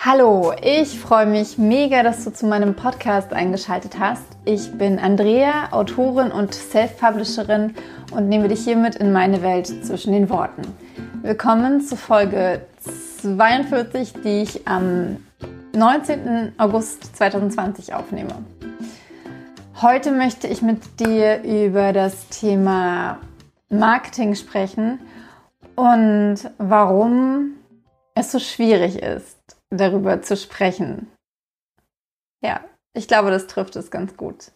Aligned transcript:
Hallo, 0.00 0.52
ich 0.62 1.00
freue 1.00 1.26
mich 1.26 1.58
mega, 1.58 2.04
dass 2.04 2.22
du 2.22 2.32
zu 2.32 2.46
meinem 2.46 2.76
Podcast 2.76 3.32
eingeschaltet 3.32 3.98
hast. 3.98 4.22
Ich 4.44 4.70
bin 4.78 5.00
Andrea, 5.00 5.72
Autorin 5.72 6.30
und 6.30 6.54
Self-Publisherin 6.54 7.74
und 8.12 8.28
nehme 8.28 8.46
dich 8.46 8.62
hiermit 8.62 8.94
in 8.94 9.10
meine 9.10 9.42
Welt 9.42 9.66
zwischen 9.84 10.12
den 10.12 10.30
Worten. 10.30 10.62
Willkommen 11.22 11.80
zu 11.80 11.96
Folge 11.96 12.62
42, 13.22 14.12
die 14.22 14.42
ich 14.42 14.68
am 14.68 15.16
19. 15.74 16.52
August 16.58 17.16
2020 17.16 17.92
aufnehme. 17.92 18.34
Heute 19.82 20.12
möchte 20.12 20.46
ich 20.46 20.62
mit 20.62 21.00
dir 21.00 21.42
über 21.42 21.92
das 21.92 22.28
Thema 22.28 23.18
Marketing 23.68 24.36
sprechen 24.36 25.00
und 25.74 26.36
warum 26.58 27.54
es 28.14 28.30
so 28.30 28.38
schwierig 28.38 29.02
ist 29.02 29.37
darüber 29.70 30.22
zu 30.22 30.36
sprechen. 30.36 31.10
Ja, 32.44 32.60
ich 32.94 33.08
glaube, 33.08 33.30
das 33.30 33.46
trifft 33.46 33.76
es 33.76 33.90
ganz 33.90 34.16
gut. 34.16 34.52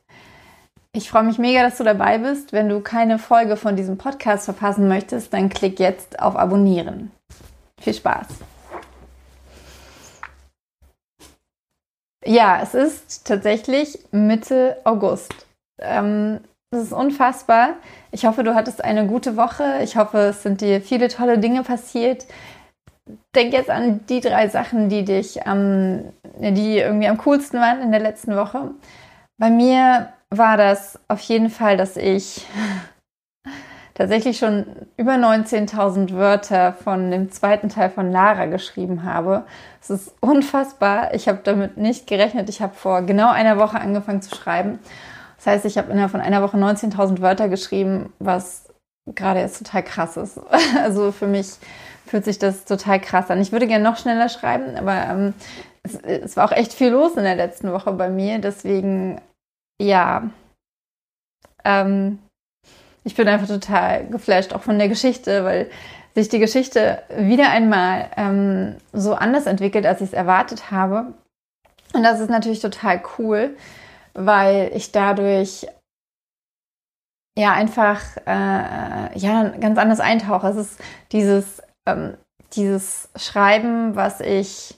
Ich 0.94 1.10
freue 1.10 1.22
mich 1.22 1.38
mega, 1.38 1.62
dass 1.62 1.78
du 1.78 1.84
dabei 1.84 2.18
bist. 2.18 2.52
Wenn 2.52 2.68
du 2.68 2.80
keine 2.80 3.18
Folge 3.18 3.56
von 3.56 3.76
diesem 3.76 3.96
Podcast 3.96 4.44
verpassen 4.44 4.88
möchtest, 4.88 5.32
dann 5.32 5.48
klick 5.48 5.80
jetzt 5.80 6.20
auf 6.20 6.36
Abonnieren. 6.36 7.10
Viel 7.80 7.94
Spaß! 7.94 8.26
Ja, 12.24 12.60
es 12.62 12.74
ist 12.74 13.26
tatsächlich 13.26 13.98
Mitte 14.12 14.76
August. 14.84 15.46
Ähm, 15.80 16.40
das 16.70 16.84
ist 16.84 16.92
unfassbar. 16.92 17.74
Ich 18.12 18.24
hoffe, 18.26 18.44
du 18.44 18.54
hattest 18.54 18.84
eine 18.84 19.06
gute 19.06 19.36
Woche. 19.36 19.80
Ich 19.82 19.96
hoffe, 19.96 20.18
es 20.18 20.42
sind 20.42 20.60
dir 20.60 20.80
viele 20.80 21.08
tolle 21.08 21.38
Dinge 21.38 21.64
passiert 21.64 22.26
denk 23.34 23.52
jetzt 23.52 23.70
an 23.70 24.00
die 24.08 24.20
drei 24.20 24.48
Sachen, 24.48 24.88
die 24.88 25.04
dich 25.04 25.40
ähm, 25.46 26.12
die 26.38 26.78
irgendwie 26.78 27.08
am 27.08 27.18
coolsten 27.18 27.60
waren 27.60 27.80
in 27.82 27.90
der 27.90 28.00
letzten 28.00 28.36
Woche. 28.36 28.70
Bei 29.38 29.50
mir 29.50 30.12
war 30.30 30.56
das 30.56 30.98
auf 31.08 31.20
jeden 31.20 31.50
Fall, 31.50 31.76
dass 31.76 31.96
ich 31.96 32.46
tatsächlich 33.94 34.38
schon 34.38 34.66
über 34.96 35.12
19.000 35.12 36.14
Wörter 36.14 36.72
von 36.72 37.10
dem 37.10 37.30
zweiten 37.30 37.68
Teil 37.68 37.90
von 37.90 38.10
Lara 38.10 38.46
geschrieben 38.46 39.04
habe. 39.04 39.44
Es 39.80 39.90
ist 39.90 40.14
unfassbar. 40.20 41.14
Ich 41.14 41.28
habe 41.28 41.40
damit 41.44 41.76
nicht 41.76 42.06
gerechnet. 42.06 42.48
Ich 42.48 42.62
habe 42.62 42.74
vor 42.74 43.02
genau 43.02 43.30
einer 43.30 43.58
Woche 43.58 43.80
angefangen 43.80 44.22
zu 44.22 44.34
schreiben. 44.34 44.78
Das 45.36 45.46
heißt, 45.46 45.64
ich 45.64 45.76
habe 45.76 45.90
innerhalb 45.90 46.12
von 46.12 46.20
einer 46.20 46.42
Woche 46.42 46.56
19.000 46.56 47.20
Wörter 47.20 47.48
geschrieben, 47.48 48.12
was 48.20 48.68
gerade 49.06 49.40
jetzt 49.40 49.58
total 49.58 49.82
krass 49.82 50.16
ist. 50.16 50.40
Also 50.82 51.12
für 51.12 51.26
mich 51.26 51.56
fühlt 52.12 52.26
sich 52.26 52.38
das 52.38 52.66
total 52.66 53.00
krass 53.00 53.30
an. 53.30 53.40
Ich 53.40 53.52
würde 53.52 53.66
gerne 53.66 53.82
noch 53.82 53.96
schneller 53.96 54.28
schreiben, 54.28 54.76
aber 54.76 55.06
ähm, 55.08 55.34
es, 55.82 55.94
es, 55.94 56.36
war 56.36 56.44
auch 56.44 56.52
echt 56.52 56.74
viel 56.74 56.90
los 56.90 57.16
in 57.16 57.24
der 57.24 57.36
letzten 57.36 57.72
Woche 57.72 57.90
bei 57.92 58.10
mir. 58.10 58.38
Deswegen, 58.38 59.18
ja, 59.80 60.30
ähm, 61.64 62.18
ich 63.02 63.14
bin 63.14 63.26
einfach 63.28 63.46
total 63.46 64.06
geflasht, 64.08 64.52
auch 64.52 64.60
von 64.60 64.78
der 64.78 64.90
Geschichte, 64.90 65.42
weil 65.44 65.70
sich 66.14 66.28
die 66.28 66.38
Geschichte 66.38 67.02
wieder 67.16 67.48
einmal 67.48 68.10
ähm, 68.18 68.76
so 68.92 69.14
anders 69.14 69.46
entwickelt, 69.46 69.86
als 69.86 70.02
ich 70.02 70.08
es 70.08 70.12
erwartet 70.12 70.70
habe. 70.70 71.14
Und 71.94 72.02
das 72.02 72.20
ist 72.20 72.28
natürlich 72.28 72.60
total 72.60 73.02
cool, 73.16 73.56
weil 74.12 74.70
ich 74.74 74.92
dadurch 74.92 75.66
ja 77.38 77.54
einfach 77.54 78.02
äh, 78.26 79.18
ja 79.18 79.48
ganz 79.58 79.78
anders 79.78 80.00
eintauche. 80.00 80.48
Es 80.48 80.56
ist 80.56 80.80
dieses 81.12 81.62
ähm, 81.86 82.16
dieses 82.54 83.08
Schreiben, 83.16 83.96
was 83.96 84.20
ich 84.20 84.74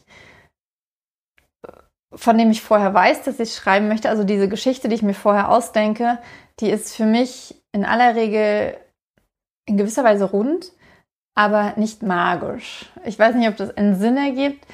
von 2.16 2.38
dem 2.38 2.50
ich 2.50 2.62
vorher 2.62 2.94
weiß, 2.94 3.22
dass 3.24 3.40
ich 3.40 3.54
schreiben 3.54 3.88
möchte, 3.88 4.08
also 4.08 4.24
diese 4.24 4.48
Geschichte, 4.48 4.88
die 4.88 4.94
ich 4.94 5.02
mir 5.02 5.14
vorher 5.14 5.48
ausdenke, 5.48 6.18
die 6.60 6.70
ist 6.70 6.94
für 6.94 7.06
mich 7.06 7.60
in 7.72 7.84
aller 7.84 8.14
Regel 8.14 8.76
in 9.66 9.76
gewisser 9.76 10.04
Weise 10.04 10.24
rund, 10.24 10.72
aber 11.34 11.72
nicht 11.76 12.02
magisch. 12.02 12.86
Ich 13.04 13.18
weiß 13.18 13.34
nicht, 13.34 13.48
ob 13.48 13.56
das 13.56 13.76
einen 13.76 13.98
Sinn 13.98 14.16
ergibt. 14.16 14.64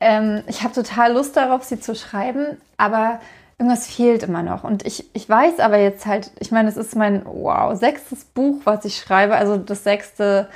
Ähm, 0.00 0.42
ich 0.46 0.62
habe 0.62 0.74
total 0.74 1.12
Lust 1.12 1.36
darauf, 1.36 1.64
sie 1.64 1.80
zu 1.80 1.94
schreiben, 1.94 2.58
aber 2.76 3.20
irgendwas 3.58 3.86
fehlt 3.86 4.22
immer 4.22 4.42
noch. 4.42 4.64
Und 4.64 4.84
ich, 4.84 5.08
ich 5.14 5.28
weiß 5.28 5.60
aber 5.60 5.78
jetzt 5.78 6.04
halt, 6.04 6.30
ich 6.38 6.50
meine, 6.50 6.68
es 6.68 6.76
ist 6.76 6.96
mein, 6.96 7.24
wow, 7.24 7.78
sechstes 7.78 8.24
Buch, 8.24 8.60
was 8.64 8.84
ich 8.84 8.98
schreibe, 8.98 9.36
also 9.36 9.56
das 9.56 9.84
sechste 9.84 10.50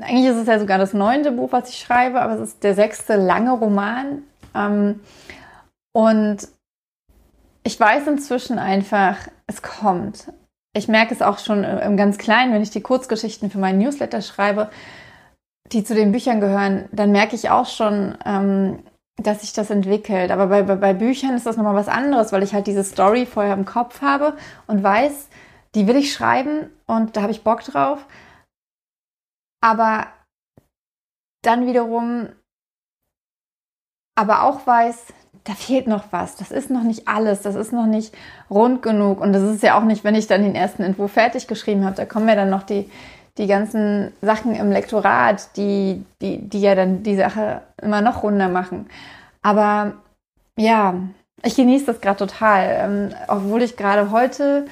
eigentlich 0.00 0.26
ist 0.26 0.36
es 0.36 0.46
ja 0.46 0.58
sogar 0.58 0.78
das 0.78 0.92
neunte 0.92 1.32
Buch, 1.32 1.52
was 1.52 1.70
ich 1.70 1.78
schreibe, 1.78 2.20
aber 2.20 2.34
es 2.34 2.40
ist 2.40 2.64
der 2.64 2.74
sechste 2.74 3.16
lange 3.16 3.52
Roman. 3.52 4.22
Ähm, 4.54 5.00
und 5.92 6.48
ich 7.64 7.78
weiß 7.78 8.06
inzwischen 8.06 8.58
einfach, 8.58 9.16
es 9.46 9.62
kommt. 9.62 10.32
Ich 10.76 10.88
merke 10.88 11.14
es 11.14 11.22
auch 11.22 11.38
schon 11.38 11.64
im 11.64 11.96
ganz 11.96 12.18
Kleinen, 12.18 12.52
wenn 12.52 12.62
ich 12.62 12.70
die 12.70 12.80
Kurzgeschichten 12.80 13.50
für 13.50 13.58
meinen 13.58 13.78
Newsletter 13.78 14.22
schreibe, 14.22 14.70
die 15.72 15.84
zu 15.84 15.94
den 15.94 16.12
Büchern 16.12 16.40
gehören, 16.40 16.88
dann 16.92 17.12
merke 17.12 17.34
ich 17.34 17.50
auch 17.50 17.66
schon, 17.66 18.16
ähm, 18.24 18.78
dass 19.16 19.40
sich 19.40 19.52
das 19.52 19.70
entwickelt. 19.70 20.30
Aber 20.30 20.46
bei, 20.46 20.62
bei, 20.62 20.76
bei 20.76 20.94
Büchern 20.94 21.34
ist 21.34 21.46
das 21.46 21.56
nochmal 21.56 21.74
was 21.74 21.88
anderes, 21.88 22.32
weil 22.32 22.42
ich 22.42 22.54
halt 22.54 22.66
diese 22.66 22.84
Story 22.84 23.26
vorher 23.26 23.54
im 23.54 23.64
Kopf 23.64 24.00
habe 24.00 24.34
und 24.66 24.82
weiß, 24.82 25.28
die 25.74 25.86
will 25.86 25.96
ich 25.96 26.12
schreiben 26.12 26.70
und 26.86 27.16
da 27.16 27.22
habe 27.22 27.32
ich 27.32 27.42
Bock 27.42 27.62
drauf 27.64 28.04
aber 29.60 30.06
dann 31.42 31.66
wiederum 31.66 32.28
aber 34.14 34.42
auch 34.42 34.66
weiß, 34.66 35.06
da 35.44 35.54
fehlt 35.54 35.86
noch 35.86 36.04
was. 36.10 36.36
Das 36.36 36.50
ist 36.50 36.70
noch 36.70 36.82
nicht 36.82 37.08
alles. 37.08 37.42
Das 37.42 37.54
ist 37.54 37.72
noch 37.72 37.86
nicht 37.86 38.14
rund 38.50 38.82
genug. 38.82 39.20
Und 39.20 39.32
das 39.32 39.42
ist 39.42 39.62
ja 39.62 39.78
auch 39.78 39.84
nicht, 39.84 40.04
wenn 40.04 40.14
ich 40.14 40.26
dann 40.26 40.42
den 40.42 40.54
ersten 40.54 40.82
Entwurf 40.82 41.12
fertig 41.12 41.46
geschrieben 41.46 41.84
habe. 41.84 41.96
Da 41.96 42.04
kommen 42.04 42.28
ja 42.28 42.34
dann 42.34 42.50
noch 42.50 42.64
die, 42.64 42.90
die 43.38 43.46
ganzen 43.46 44.12
Sachen 44.20 44.54
im 44.54 44.70
Lektorat, 44.70 45.56
die, 45.56 46.04
die, 46.20 46.38
die 46.38 46.60
ja 46.60 46.74
dann 46.74 47.02
die 47.02 47.16
Sache 47.16 47.62
immer 47.80 48.02
noch 48.02 48.22
runder 48.22 48.48
machen. 48.48 48.88
Aber 49.40 49.94
ja, 50.58 50.94
ich 51.42 51.54
genieße 51.54 51.86
das 51.86 52.00
gerade 52.00 52.18
total. 52.18 52.66
Ähm, 52.70 53.14
obwohl 53.28 53.62
ich 53.62 53.76
gerade 53.76 54.10
heute, 54.10 54.66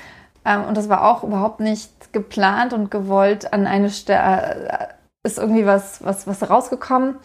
ähm, 0.46 0.64
und 0.64 0.76
das 0.76 0.88
war 0.88 1.04
auch 1.04 1.24
überhaupt 1.24 1.58
nicht 1.58 2.12
geplant 2.12 2.72
und 2.72 2.90
gewollt 2.90 3.52
an 3.52 3.66
eine 3.66 3.90
Stelle, 3.90 4.68
äh, 4.68 4.86
ist 5.26 5.38
irgendwie 5.38 5.66
was, 5.66 6.04
was, 6.04 6.26
was 6.28 6.48
rausgekommen 6.48 7.16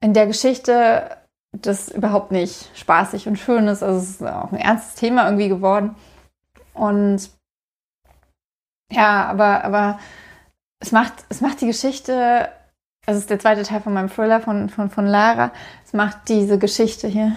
in 0.00 0.12
der 0.12 0.26
Geschichte, 0.26 1.16
das 1.52 1.88
überhaupt 1.88 2.32
nicht 2.32 2.76
spaßig 2.76 3.28
und 3.28 3.36
schön 3.36 3.68
ist. 3.68 3.82
Also 3.82 4.00
es 4.00 4.10
ist 4.10 4.22
auch 4.22 4.52
ein 4.52 4.58
ernstes 4.58 4.96
Thema 4.96 5.26
irgendwie 5.26 5.48
geworden. 5.48 5.94
Und 6.74 7.30
ja, 8.90 9.26
aber, 9.26 9.64
aber 9.64 9.98
es 10.80 10.90
macht, 10.90 11.12
es 11.28 11.40
macht 11.40 11.60
die 11.60 11.66
Geschichte, 11.66 12.48
also 13.06 13.18
es 13.18 13.24
ist 13.24 13.30
der 13.30 13.38
zweite 13.38 13.62
Teil 13.62 13.80
von 13.80 13.92
meinem 13.92 14.10
Thriller 14.10 14.40
von, 14.40 14.68
von, 14.68 14.90
von 14.90 15.06
Lara, 15.06 15.52
es 15.84 15.92
macht 15.92 16.28
diese 16.28 16.58
Geschichte 16.58 17.06
hier, 17.08 17.36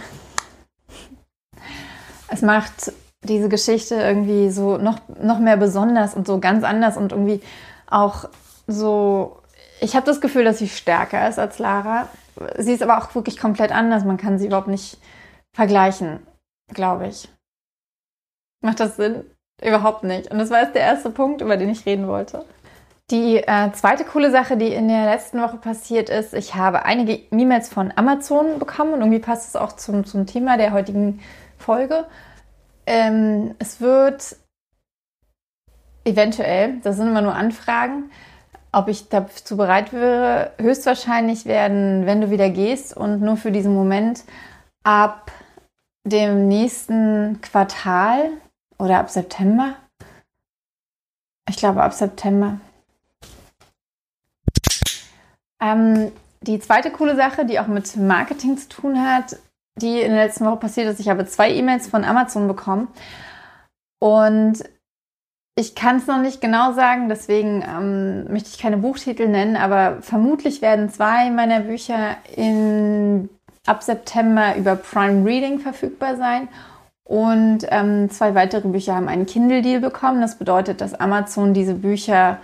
es 2.28 2.42
macht 2.42 2.94
diese 3.24 3.50
Geschichte 3.50 3.96
irgendwie 3.96 4.50
so 4.50 4.78
noch, 4.78 5.00
noch 5.22 5.40
mehr 5.40 5.58
besonders 5.58 6.16
und 6.16 6.26
so 6.26 6.40
ganz 6.40 6.64
anders 6.64 6.98
und 6.98 7.12
irgendwie 7.12 7.42
auch 7.88 8.26
so, 8.68 9.42
ich 9.80 9.96
habe 9.96 10.06
das 10.06 10.22
Gefühl, 10.22 10.44
dass 10.44 10.58
sie 10.58 10.70
stärker 10.70 11.28
ist 11.28 11.38
als 11.38 11.60
Lara. 11.60 12.08
Sie 12.58 12.74
ist 12.74 12.82
aber 12.82 12.98
auch 12.98 13.14
wirklich 13.14 13.38
komplett 13.38 13.72
anders. 13.72 14.06
Man 14.06 14.18
kann 14.18 14.40
sie 14.40 14.48
überhaupt 14.48 14.68
nicht 14.68 14.98
vergleichen, 15.54 16.26
glaube 16.74 17.08
ich. 17.08 17.30
Macht 18.64 18.80
das 18.80 18.96
Sinn? 18.96 19.24
Überhaupt 19.62 20.04
nicht. 20.04 20.32
Und 20.32 20.40
das 20.40 20.50
war 20.50 20.62
jetzt 20.62 20.76
der 20.76 20.82
erste 20.82 21.12
Punkt, 21.12 21.42
über 21.42 21.58
den 21.58 21.70
ich 21.70 21.86
reden 21.86 22.08
wollte. 22.08 22.46
Die 23.12 23.38
äh, 23.38 23.72
zweite 23.74 24.06
coole 24.06 24.32
Sache, 24.32 24.56
die 24.56 24.74
in 24.74 24.88
der 24.88 25.06
letzten 25.06 25.42
Woche 25.42 25.58
passiert 25.58 26.10
ist, 26.10 26.34
ich 26.34 26.56
habe 26.56 26.86
einige 26.86 27.14
E-Mails 27.14 27.68
von 27.68 27.92
Amazon 27.96 28.58
bekommen 28.58 28.94
und 28.94 29.02
irgendwie 29.02 29.20
passt 29.20 29.50
es 29.50 29.56
auch 29.58 29.74
zum, 29.74 30.06
zum 30.06 30.26
Thema 30.26 30.58
der 30.58 30.72
heutigen 30.72 31.20
Folge. 31.58 32.06
Ähm, 32.86 33.56
es 33.60 33.80
wird 33.82 34.36
eventuell, 36.04 36.80
das 36.82 36.98
sind 36.98 37.08
immer 37.08 37.22
nur 37.22 37.36
Anfragen, 37.36 38.10
ob 38.72 38.88
ich 38.88 39.10
dazu 39.10 39.58
bereit 39.58 39.94
wäre, 39.94 40.54
höchstwahrscheinlich 40.58 41.46
werden, 41.46 42.06
wenn 42.06 42.22
du 42.22 42.32
wieder 42.32 42.50
gehst 42.50 42.96
und 42.96 43.22
nur 43.22 43.38
für 43.38 43.52
diesen 43.52 43.74
Moment 43.74 44.24
ab 44.84 45.32
dem 46.04 46.48
nächsten 46.48 47.40
Quartal 47.42 48.32
oder 48.78 49.00
ab 49.00 49.10
September. 49.10 49.76
Ich 51.50 51.58
glaube 51.58 51.84
ab 51.84 51.94
September. 51.94 52.60
Ähm, 55.62 56.12
die 56.42 56.60
zweite 56.60 56.92
coole 56.92 57.16
Sache, 57.16 57.46
die 57.46 57.60
auch 57.60 57.68
mit 57.68 57.96
Marketing 57.98 58.58
zu 58.58 58.68
tun 58.70 59.00
hat, 59.00 59.38
die 59.76 60.02
in 60.02 60.12
der 60.12 60.26
letzten 60.26 60.46
Woche 60.46 60.58
passiert 60.58 60.88
ist. 60.88 61.00
Ich 61.00 61.10
habe 61.10 61.26
zwei 61.26 61.52
E-Mails 61.52 61.88
von 61.88 62.04
Amazon 62.04 62.48
bekommen 62.48 62.88
und 64.00 64.64
ich 65.56 65.76
kann 65.76 65.98
es 65.98 66.08
noch 66.08 66.20
nicht 66.20 66.42
genau 66.42 66.74
sagen, 66.74 67.10
deswegen 67.10 67.62
ähm, 67.62 68.32
möchte 68.32 68.50
ich 68.50 68.58
keine 68.58 68.78
Buchtitel 68.78 69.28
nennen, 69.28 69.58
aber 69.58 70.02
vermutlich 70.02 70.62
werden 70.62 70.90
zwei 70.90 71.30
meiner 71.30 71.62
Bücher 71.62 72.16
in 72.36 73.30
ab 73.66 73.84
September 73.84 74.56
über 74.56 74.76
Prime 74.76 75.26
Reading 75.26 75.60
verfügbar 75.60 76.18
sein. 76.18 76.48
Und 77.04 77.66
ähm, 77.70 78.10
zwei 78.10 78.36
weitere 78.36 78.68
Bücher 78.70 78.96
haben 78.96 79.10
einen 79.10 79.26
Kindle-Deal 79.26 79.82
bekommen. 79.82 80.22
Das 80.22 80.38
bedeutet, 80.38 80.80
dass 80.80 80.94
Amazon 80.94 81.54
diese 81.54 81.74
Bücher 81.74 82.40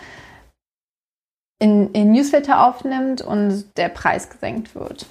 in, 1.59 1.91
in 1.93 2.11
Newsletter 2.11 2.65
aufnimmt 2.65 3.21
und 3.21 3.65
der 3.77 3.89
Preis 3.89 4.29
gesenkt 4.29 4.75
wird. 4.75 5.05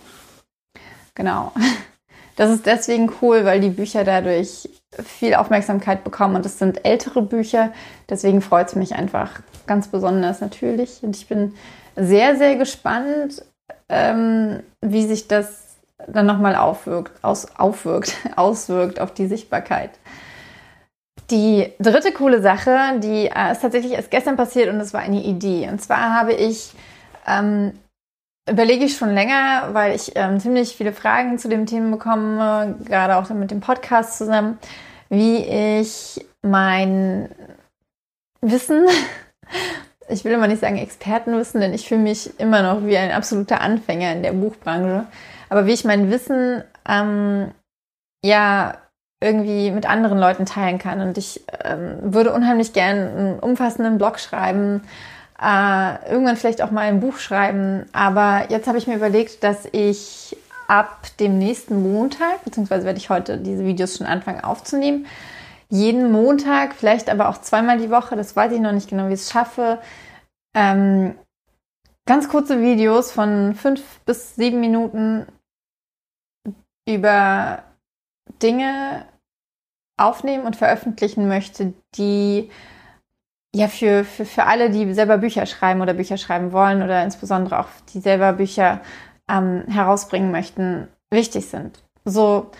Genau. 1.14 1.52
Das 2.36 2.50
ist 2.50 2.66
deswegen 2.66 3.10
cool, 3.22 3.44
weil 3.44 3.60
die 3.60 3.70
Bücher 3.70 4.04
dadurch 4.04 4.68
viel 5.04 5.34
Aufmerksamkeit 5.34 6.04
bekommen 6.04 6.36
und 6.36 6.46
es 6.46 6.58
sind 6.58 6.84
ältere 6.84 7.22
Bücher. 7.22 7.72
Deswegen 8.08 8.42
freut 8.42 8.68
es 8.68 8.74
mich 8.76 8.94
einfach 8.94 9.40
ganz 9.66 9.88
besonders 9.88 10.40
natürlich. 10.40 11.02
Und 11.02 11.16
ich 11.16 11.26
bin 11.26 11.54
sehr, 11.96 12.36
sehr 12.36 12.56
gespannt, 12.56 13.42
ähm, 13.88 14.62
wie 14.82 15.06
sich 15.06 15.28
das 15.28 15.76
dann 16.06 16.26
nochmal 16.26 16.56
aufwirkt, 16.56 17.24
aus, 17.24 17.46
aufwirkt, 17.56 18.14
auswirkt 18.36 19.00
auf 19.00 19.12
die 19.12 19.26
Sichtbarkeit. 19.26 19.90
Die 21.30 21.72
dritte 21.80 22.12
coole 22.12 22.40
Sache, 22.40 22.76
die 22.98 23.26
äh, 23.26 23.52
ist 23.52 23.62
tatsächlich 23.62 23.92
erst 23.92 24.10
gestern 24.10 24.36
passiert 24.36 24.68
und 24.68 24.78
es 24.78 24.94
war 24.94 25.00
eine 25.00 25.24
Idee. 25.24 25.68
Und 25.68 25.82
zwar 25.82 26.14
habe 26.14 26.34
ich, 26.34 26.72
ähm, 27.26 27.72
überlege 28.48 28.84
ich 28.84 28.96
schon 28.96 29.14
länger, 29.14 29.70
weil 29.72 29.94
ich 29.94 30.12
ähm, 30.14 30.40
ziemlich 30.40 30.76
viele 30.76 30.92
Fragen 30.92 31.38
zu 31.38 31.48
dem 31.48 31.66
Thema 31.66 31.92
bekomme, 31.92 32.76
gerade 32.84 33.16
auch 33.16 33.28
mit 33.30 33.50
dem 33.50 33.60
Podcast 33.60 34.18
zusammen, 34.18 34.58
wie 35.08 35.38
ich 35.38 36.24
mein 36.42 37.28
Wissen, 38.40 38.86
ich 40.08 40.24
will 40.24 40.32
immer 40.32 40.46
nicht 40.46 40.60
sagen 40.60 40.78
Expertenwissen, 40.78 41.60
denn 41.60 41.74
ich 41.74 41.88
fühle 41.88 42.00
mich 42.00 42.38
immer 42.38 42.62
noch 42.62 42.86
wie 42.86 42.96
ein 42.96 43.10
absoluter 43.10 43.60
Anfänger 43.60 44.12
in 44.12 44.22
der 44.22 44.32
Buchbranche, 44.32 45.06
aber 45.48 45.66
wie 45.66 45.72
ich 45.72 45.84
mein 45.84 46.10
Wissen 46.10 46.62
ähm, 46.88 47.50
ja 48.24 48.78
irgendwie 49.20 49.70
mit 49.70 49.86
anderen 49.86 50.18
Leuten 50.18 50.46
teilen 50.46 50.78
kann. 50.78 51.00
Und 51.00 51.18
ich 51.18 51.44
ähm, 51.64 51.98
würde 52.00 52.32
unheimlich 52.32 52.72
gern 52.72 52.96
einen 52.96 53.38
umfassenden 53.38 53.98
Blog 53.98 54.18
schreiben, 54.18 54.82
äh, 55.40 56.10
irgendwann 56.10 56.36
vielleicht 56.36 56.62
auch 56.62 56.70
mal 56.70 56.82
ein 56.82 57.00
Buch 57.00 57.18
schreiben. 57.18 57.86
Aber 57.92 58.46
jetzt 58.50 58.66
habe 58.66 58.78
ich 58.78 58.86
mir 58.86 58.96
überlegt, 58.96 59.44
dass 59.44 59.66
ich 59.72 60.36
ab 60.68 61.06
dem 61.20 61.38
nächsten 61.38 61.82
Montag, 61.82 62.44
beziehungsweise 62.44 62.86
werde 62.86 62.98
ich 62.98 63.10
heute 63.10 63.38
diese 63.38 63.64
Videos 63.64 63.96
schon 63.96 64.06
anfangen 64.06 64.40
aufzunehmen, 64.40 65.06
jeden 65.68 66.12
Montag, 66.12 66.74
vielleicht 66.74 67.10
aber 67.10 67.28
auch 67.28 67.38
zweimal 67.40 67.78
die 67.78 67.90
Woche, 67.90 68.16
das 68.16 68.36
weiß 68.36 68.52
ich 68.52 68.60
noch 68.60 68.72
nicht 68.72 68.88
genau, 68.88 69.08
wie 69.08 69.14
ich 69.14 69.20
es 69.20 69.30
schaffe, 69.30 69.80
ähm, 70.54 71.14
ganz 72.06 72.28
kurze 72.28 72.60
Videos 72.60 73.12
von 73.12 73.54
fünf 73.54 73.82
bis 74.06 74.36
sieben 74.36 74.60
Minuten 74.60 75.26
über 76.88 77.64
Dinge 78.42 79.06
aufnehmen 79.98 80.44
und 80.44 80.56
veröffentlichen 80.56 81.26
möchte, 81.28 81.74
die 81.96 82.50
ja 83.54 83.68
für, 83.68 84.04
für, 84.04 84.24
für 84.24 84.44
alle, 84.44 84.70
die 84.70 84.92
selber 84.94 85.18
Bücher 85.18 85.46
schreiben 85.46 85.80
oder 85.80 85.94
Bücher 85.94 86.16
schreiben 86.16 86.52
wollen 86.52 86.82
oder 86.82 87.02
insbesondere 87.02 87.60
auch 87.60 87.68
die 87.92 88.00
selber 88.00 88.32
Bücher 88.32 88.80
ähm, 89.28 89.64
herausbringen 89.68 90.30
möchten, 90.30 90.88
wichtig 91.10 91.46
sind. 91.46 91.82
So, 92.04 92.50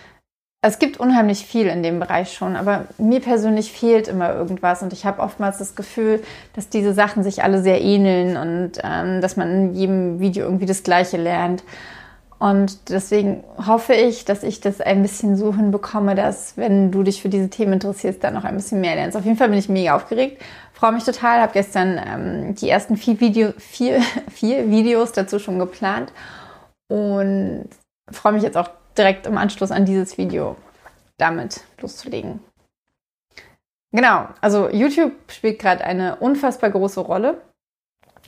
es 0.62 0.78
gibt 0.78 0.98
unheimlich 0.98 1.46
viel 1.46 1.66
in 1.66 1.82
dem 1.82 2.00
Bereich 2.00 2.32
schon, 2.32 2.56
aber 2.56 2.86
mir 2.98 3.20
persönlich 3.20 3.70
fehlt 3.70 4.08
immer 4.08 4.34
irgendwas 4.34 4.82
und 4.82 4.92
ich 4.92 5.06
habe 5.06 5.22
oftmals 5.22 5.58
das 5.58 5.76
Gefühl, 5.76 6.22
dass 6.54 6.68
diese 6.68 6.92
Sachen 6.92 7.22
sich 7.22 7.44
alle 7.44 7.62
sehr 7.62 7.80
ähneln 7.80 8.36
und 8.36 8.72
ähm, 8.82 9.20
dass 9.20 9.36
man 9.36 9.50
in 9.50 9.74
jedem 9.74 10.20
Video 10.20 10.44
irgendwie 10.44 10.66
das 10.66 10.82
Gleiche 10.82 11.18
lernt. 11.18 11.62
Und 12.38 12.90
deswegen 12.90 13.44
hoffe 13.66 13.94
ich, 13.94 14.26
dass 14.26 14.42
ich 14.42 14.60
das 14.60 14.80
ein 14.82 15.00
bisschen 15.00 15.36
so 15.36 15.54
hinbekomme, 15.54 16.14
dass, 16.14 16.56
wenn 16.56 16.90
du 16.90 17.02
dich 17.02 17.22
für 17.22 17.30
diese 17.30 17.48
Themen 17.48 17.74
interessierst, 17.74 18.22
dann 18.22 18.34
noch 18.34 18.44
ein 18.44 18.56
bisschen 18.56 18.80
mehr 18.80 18.94
lernst. 18.94 19.16
Auf 19.16 19.24
jeden 19.24 19.38
Fall 19.38 19.48
bin 19.48 19.58
ich 19.58 19.70
mega 19.70 19.96
aufgeregt, 19.96 20.42
freue 20.76 20.92
mich 20.92 21.04
total, 21.04 21.40
habe 21.40 21.54
gestern 21.54 21.98
ähm, 21.98 22.54
die 22.54 22.68
ersten 22.68 22.96
vier, 22.96 23.18
Video, 23.18 23.52
vier, 23.58 24.00
vier 24.30 24.70
Videos 24.70 25.12
dazu 25.12 25.38
schon 25.38 25.58
geplant 25.58 26.12
und 26.88 27.68
freue 28.10 28.32
mich 28.32 28.42
jetzt 28.42 28.56
auch 28.56 28.70
direkt 28.96 29.26
im 29.26 29.38
Anschluss 29.38 29.70
an 29.70 29.84
dieses 29.84 30.18
Video 30.18 30.56
damit 31.16 31.62
loszulegen. 31.80 32.40
Genau, 33.92 34.28
also 34.42 34.68
YouTube 34.68 35.12
spielt 35.28 35.58
gerade 35.58 35.82
eine 35.82 36.16
unfassbar 36.16 36.70
große 36.70 37.00
Rolle. 37.00 37.40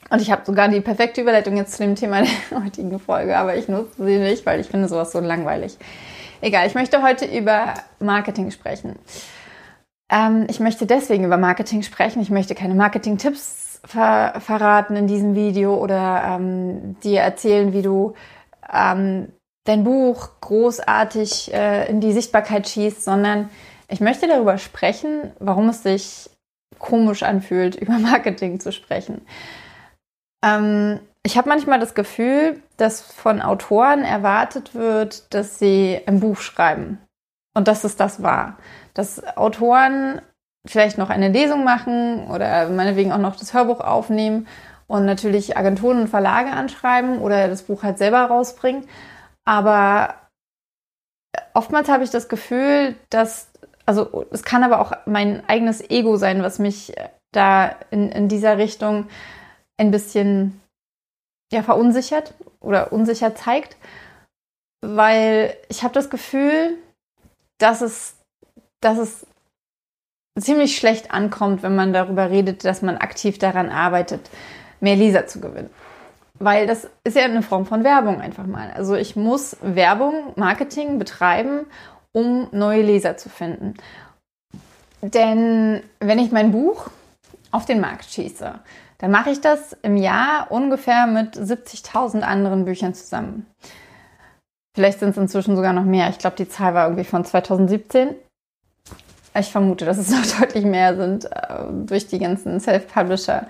Und 0.09 0.21
ich 0.21 0.31
habe 0.31 0.43
sogar 0.43 0.69
die 0.69 0.81
perfekte 0.81 1.21
Überleitung 1.21 1.55
jetzt 1.55 1.73
zu 1.73 1.83
dem 1.83 1.93
Thema 1.95 2.23
der 2.23 2.63
heutigen 2.63 2.97
Folge, 2.99 3.37
aber 3.37 3.57
ich 3.57 3.67
nutze 3.67 4.03
sie 4.03 4.17
nicht, 4.17 4.45
weil 4.45 4.59
ich 4.59 4.67
finde 4.67 4.87
sowas 4.87 5.11
so 5.11 5.19
langweilig. 5.19 5.77
Egal, 6.41 6.65
ich 6.65 6.73
möchte 6.73 7.03
heute 7.03 7.25
über 7.25 7.75
Marketing 7.99 8.49
sprechen. 8.49 8.97
Ähm, 10.09 10.47
ich 10.49 10.59
möchte 10.59 10.85
deswegen 10.85 11.23
über 11.23 11.37
Marketing 11.37 11.83
sprechen. 11.83 12.21
Ich 12.21 12.29
möchte 12.29 12.55
keine 12.55 12.75
Marketing-Tipps 12.75 13.81
ver 13.85 14.33
verraten 14.39 14.95
in 14.95 15.07
diesem 15.07 15.35
Video 15.35 15.75
oder 15.75 16.23
ähm, 16.25 16.99
dir 17.01 17.21
erzählen, 17.21 17.71
wie 17.71 17.81
du 17.81 18.13
ähm, 18.71 19.31
dein 19.63 19.83
Buch 19.83 20.29
großartig 20.41 21.53
äh, 21.53 21.89
in 21.89 22.01
die 22.01 22.11
Sichtbarkeit 22.11 22.67
schießt, 22.67 23.03
sondern 23.03 23.49
ich 23.87 24.01
möchte 24.01 24.27
darüber 24.27 24.57
sprechen, 24.57 25.31
warum 25.39 25.69
es 25.69 25.83
sich 25.83 26.29
komisch 26.77 27.23
anfühlt, 27.23 27.75
über 27.81 27.99
Marketing 27.99 28.59
zu 28.59 28.71
sprechen. 28.71 29.21
Ähm, 30.43 30.99
ich 31.23 31.37
habe 31.37 31.49
manchmal 31.49 31.79
das 31.79 31.95
Gefühl, 31.95 32.61
dass 32.77 33.01
von 33.01 33.41
Autoren 33.41 34.03
erwartet 34.03 34.73
wird, 34.73 35.33
dass 35.33 35.59
sie 35.59 35.99
ein 36.05 36.19
Buch 36.19 36.37
schreiben 36.37 36.99
und 37.53 37.67
dass 37.67 37.83
es 37.83 37.97
das 37.97 38.23
war. 38.23 38.57
Dass 38.93 39.25
Autoren 39.37 40.21
vielleicht 40.65 40.97
noch 40.97 41.09
eine 41.09 41.29
Lesung 41.29 41.63
machen 41.63 42.27
oder 42.29 42.69
meinetwegen 42.69 43.11
auch 43.11 43.17
noch 43.17 43.35
das 43.35 43.53
Hörbuch 43.53 43.79
aufnehmen 43.79 44.47
und 44.87 45.05
natürlich 45.05 45.55
Agenturen 45.55 46.01
und 46.01 46.07
Verlage 46.07 46.51
anschreiben 46.51 47.19
oder 47.19 47.47
das 47.47 47.63
Buch 47.63 47.83
halt 47.83 47.97
selber 47.97 48.25
rausbringen. 48.25 48.87
Aber 49.45 50.15
oftmals 51.53 51.89
habe 51.89 52.03
ich 52.03 52.09
das 52.09 52.27
Gefühl, 52.27 52.95
dass, 53.09 53.49
also 53.85 54.25
es 54.31 54.43
kann 54.43 54.63
aber 54.63 54.81
auch 54.81 54.93
mein 55.05 55.47
eigenes 55.47 55.87
Ego 55.89 56.17
sein, 56.17 56.43
was 56.43 56.59
mich 56.59 56.93
da 57.31 57.75
in, 57.91 58.11
in 58.11 58.27
dieser 58.27 58.57
Richtung 58.57 59.07
ein 59.77 59.91
bisschen 59.91 60.59
ja, 61.51 61.63
verunsichert 61.63 62.33
oder 62.59 62.91
unsicher 62.91 63.35
zeigt, 63.35 63.77
weil 64.81 65.55
ich 65.69 65.83
habe 65.83 65.93
das 65.93 66.09
Gefühl, 66.09 66.77
dass 67.59 67.81
es, 67.81 68.15
dass 68.81 68.97
es 68.97 69.27
ziemlich 70.39 70.77
schlecht 70.77 71.11
ankommt, 71.11 71.63
wenn 71.63 71.75
man 71.75 71.93
darüber 71.93 72.29
redet, 72.29 72.65
dass 72.65 72.81
man 72.81 72.97
aktiv 72.97 73.37
daran 73.39 73.69
arbeitet, 73.69 74.29
mehr 74.79 74.95
Leser 74.95 75.27
zu 75.27 75.41
gewinnen. 75.41 75.69
Weil 76.39 76.67
das 76.67 76.87
ist 77.03 77.17
ja 77.17 77.25
eine 77.25 77.41
Form 77.41 77.65
von 77.65 77.83
Werbung 77.83 78.21
einfach 78.21 78.45
mal. 78.45 78.71
Also 78.71 78.95
ich 78.95 79.15
muss 79.15 79.57
Werbung, 79.61 80.31
Marketing 80.35 80.97
betreiben, 80.97 81.65
um 82.13 82.47
neue 82.51 82.81
Leser 82.81 83.17
zu 83.17 83.29
finden. 83.29 83.73
Denn 85.01 85.81
wenn 85.99 86.19
ich 86.19 86.31
mein 86.31 86.51
Buch 86.51 86.89
auf 87.51 87.65
den 87.65 87.81
Markt 87.81 88.05
schieße, 88.05 88.59
dann 88.99 89.11
mache 89.11 89.31
ich 89.31 89.41
das 89.41 89.75
im 89.81 89.97
Jahr 89.97 90.47
ungefähr 90.49 91.07
mit 91.07 91.35
70.000 91.35 92.21
anderen 92.21 92.65
Büchern 92.65 92.93
zusammen. 92.93 93.45
Vielleicht 94.75 94.99
sind 94.99 95.09
es 95.09 95.17
inzwischen 95.17 95.55
sogar 95.55 95.73
noch 95.73 95.83
mehr. 95.83 96.09
Ich 96.09 96.19
glaube, 96.19 96.35
die 96.37 96.47
Zahl 96.47 96.73
war 96.73 96.85
irgendwie 96.85 97.05
von 97.05 97.25
2017. 97.25 98.15
Ich 99.37 99.51
vermute, 99.51 99.85
dass 99.85 99.97
es 99.97 100.09
noch 100.11 100.39
deutlich 100.39 100.65
mehr 100.65 100.95
sind 100.95 101.25
äh, 101.25 101.65
durch 101.85 102.07
die 102.07 102.19
ganzen 102.19 102.59
Self-Publisher, 102.59 103.47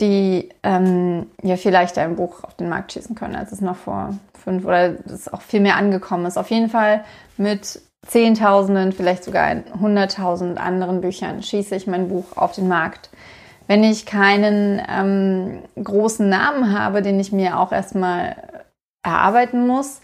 die 0.00 0.48
ähm, 0.62 1.26
ja 1.42 1.56
viel 1.56 1.72
leichter 1.72 2.02
ein 2.02 2.16
Buch 2.16 2.44
auf 2.44 2.54
den 2.54 2.68
Markt 2.68 2.92
schießen 2.92 3.14
können, 3.14 3.36
als 3.36 3.52
es 3.52 3.60
noch 3.60 3.76
vor 3.76 4.18
fünf 4.42 4.64
oder 4.64 4.94
es 5.06 5.32
auch 5.32 5.42
viel 5.42 5.60
mehr 5.60 5.76
angekommen 5.76 6.26
ist. 6.26 6.36
Auf 6.36 6.50
jeden 6.50 6.68
Fall 6.68 7.04
mit 7.36 7.80
Zehntausenden, 8.06 8.92
vielleicht 8.92 9.22
sogar 9.22 9.54
hunderttausend 9.78 10.58
anderen 10.58 11.00
Büchern 11.00 11.42
schieße 11.42 11.76
ich 11.76 11.86
mein 11.86 12.08
Buch 12.08 12.36
auf 12.36 12.52
den 12.52 12.66
Markt 12.66 13.10
wenn 13.66 13.84
ich 13.84 14.06
keinen 14.06 14.82
ähm, 14.88 15.62
großen 15.82 16.28
Namen 16.28 16.78
habe, 16.78 17.02
den 17.02 17.18
ich 17.20 17.32
mir 17.32 17.58
auch 17.58 17.72
erstmal 17.72 18.36
erarbeiten 19.02 19.66
muss, 19.66 20.00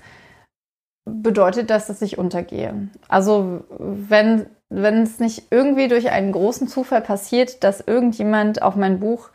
bedeutet 1.09 1.71
das, 1.71 1.87
dass 1.87 2.03
ich 2.03 2.19
untergehe. 2.19 2.89
Also 3.09 3.65
wenn, 3.79 4.47
wenn 4.69 5.03
es 5.03 5.19
nicht 5.19 5.45
irgendwie 5.51 5.89
durch 5.89 6.11
einen 6.11 6.33
großen 6.33 6.69
Zufall 6.69 7.01
passiert, 7.01 7.65
dass 7.65 7.81
irgendjemand 7.81 8.63
auf 8.63 8.77
mein 8.77 9.01
Buch 9.01 9.31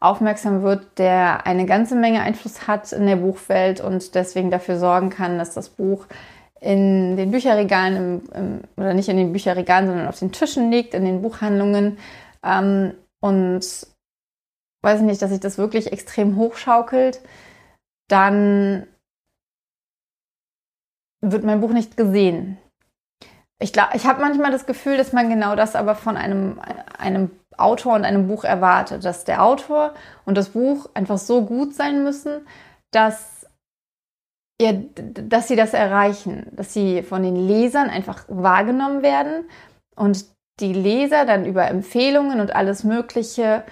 aufmerksam 0.00 0.62
wird, 0.62 0.98
der 0.98 1.46
eine 1.46 1.66
ganze 1.66 1.96
Menge 1.96 2.20
Einfluss 2.20 2.66
hat 2.66 2.92
in 2.92 3.06
der 3.06 3.16
Buchwelt 3.16 3.80
und 3.80 4.14
deswegen 4.14 4.50
dafür 4.50 4.78
sorgen 4.78 5.10
kann, 5.10 5.38
dass 5.38 5.54
das 5.54 5.70
Buch 5.70 6.06
in 6.60 7.16
den 7.16 7.30
Bücherregalen 7.30 7.96
im, 7.96 8.22
im, 8.34 8.60
oder 8.76 8.94
nicht 8.94 9.08
in 9.08 9.16
den 9.16 9.32
Bücherregalen, 9.32 9.86
sondern 9.86 10.08
auf 10.08 10.18
den 10.18 10.32
Tischen 10.32 10.70
liegt, 10.70 10.94
in 10.94 11.04
den 11.04 11.22
Buchhandlungen, 11.22 11.98
ähm, 12.44 12.94
und 13.20 13.60
weiß 14.82 15.00
ich 15.00 15.06
nicht, 15.06 15.20
dass 15.20 15.30
sich 15.30 15.40
das 15.40 15.58
wirklich 15.58 15.92
extrem 15.92 16.36
hochschaukelt, 16.36 17.20
dann 18.08 18.86
wird 21.20 21.44
mein 21.44 21.60
Buch 21.60 21.70
nicht 21.70 21.96
gesehen. 21.96 22.58
Ich, 23.58 23.72
ich 23.94 24.06
habe 24.06 24.20
manchmal 24.20 24.50
das 24.50 24.66
Gefühl, 24.66 24.98
dass 24.98 25.12
man 25.12 25.30
genau 25.30 25.56
das 25.56 25.76
aber 25.76 25.94
von 25.94 26.16
einem, 26.16 26.60
einem 26.98 27.30
Autor 27.56 27.94
und 27.94 28.04
einem 28.04 28.28
Buch 28.28 28.44
erwartet, 28.44 29.04
dass 29.04 29.24
der 29.24 29.42
Autor 29.42 29.94
und 30.26 30.36
das 30.36 30.50
Buch 30.50 30.90
einfach 30.92 31.18
so 31.18 31.44
gut 31.44 31.74
sein 31.74 32.04
müssen, 32.04 32.46
dass, 32.90 33.46
ja, 34.60 34.72
dass 34.72 35.48
sie 35.48 35.56
das 35.56 35.72
erreichen, 35.72 36.46
dass 36.52 36.74
sie 36.74 37.02
von 37.02 37.22
den 37.22 37.36
Lesern 37.36 37.88
einfach 37.88 38.24
wahrgenommen 38.28 39.02
werden 39.02 39.48
und 39.94 40.26
die 40.60 40.72
Leser 40.72 41.24
dann 41.24 41.46
über 41.46 41.66
Empfehlungen 41.68 42.40
und 42.40 42.54
alles 42.54 42.84
Mögliche 42.84 43.64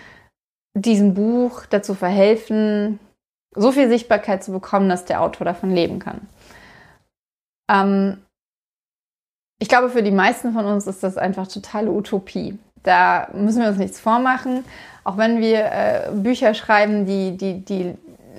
diesem 0.75 1.15
Buch 1.15 1.67
dazu 1.67 1.95
verhelfen, 1.95 2.99
so 3.55 3.71
viel 3.71 3.89
Sichtbarkeit 3.89 4.43
zu 4.43 4.53
bekommen, 4.53 4.89
dass 4.89 5.05
der 5.05 5.23
Autor 5.23 5.45
davon 5.45 5.71
leben 5.71 5.99
kann. 5.99 6.27
Ähm, 7.71 8.19
ich 9.61 9.69
glaube, 9.69 9.89
für 9.89 10.03
die 10.03 10.11
meisten 10.11 10.53
von 10.53 10.67
uns 10.67 10.87
ist 10.87 11.03
das 11.03 11.17
einfach 11.17 11.47
totale 11.47 11.91
Utopie. 11.91 12.59
Da 12.83 13.29
müssen 13.33 13.63
wir 13.63 13.69
uns 13.69 13.79
nichts 13.79 13.99
vormachen. 13.99 14.65
Auch 15.05 15.17
wenn 15.17 15.41
wir 15.41 15.65
äh, 15.65 16.11
Bücher 16.13 16.55
schreiben, 16.55 17.07
die, 17.07 17.37
die 17.37 17.65
die 17.65 17.95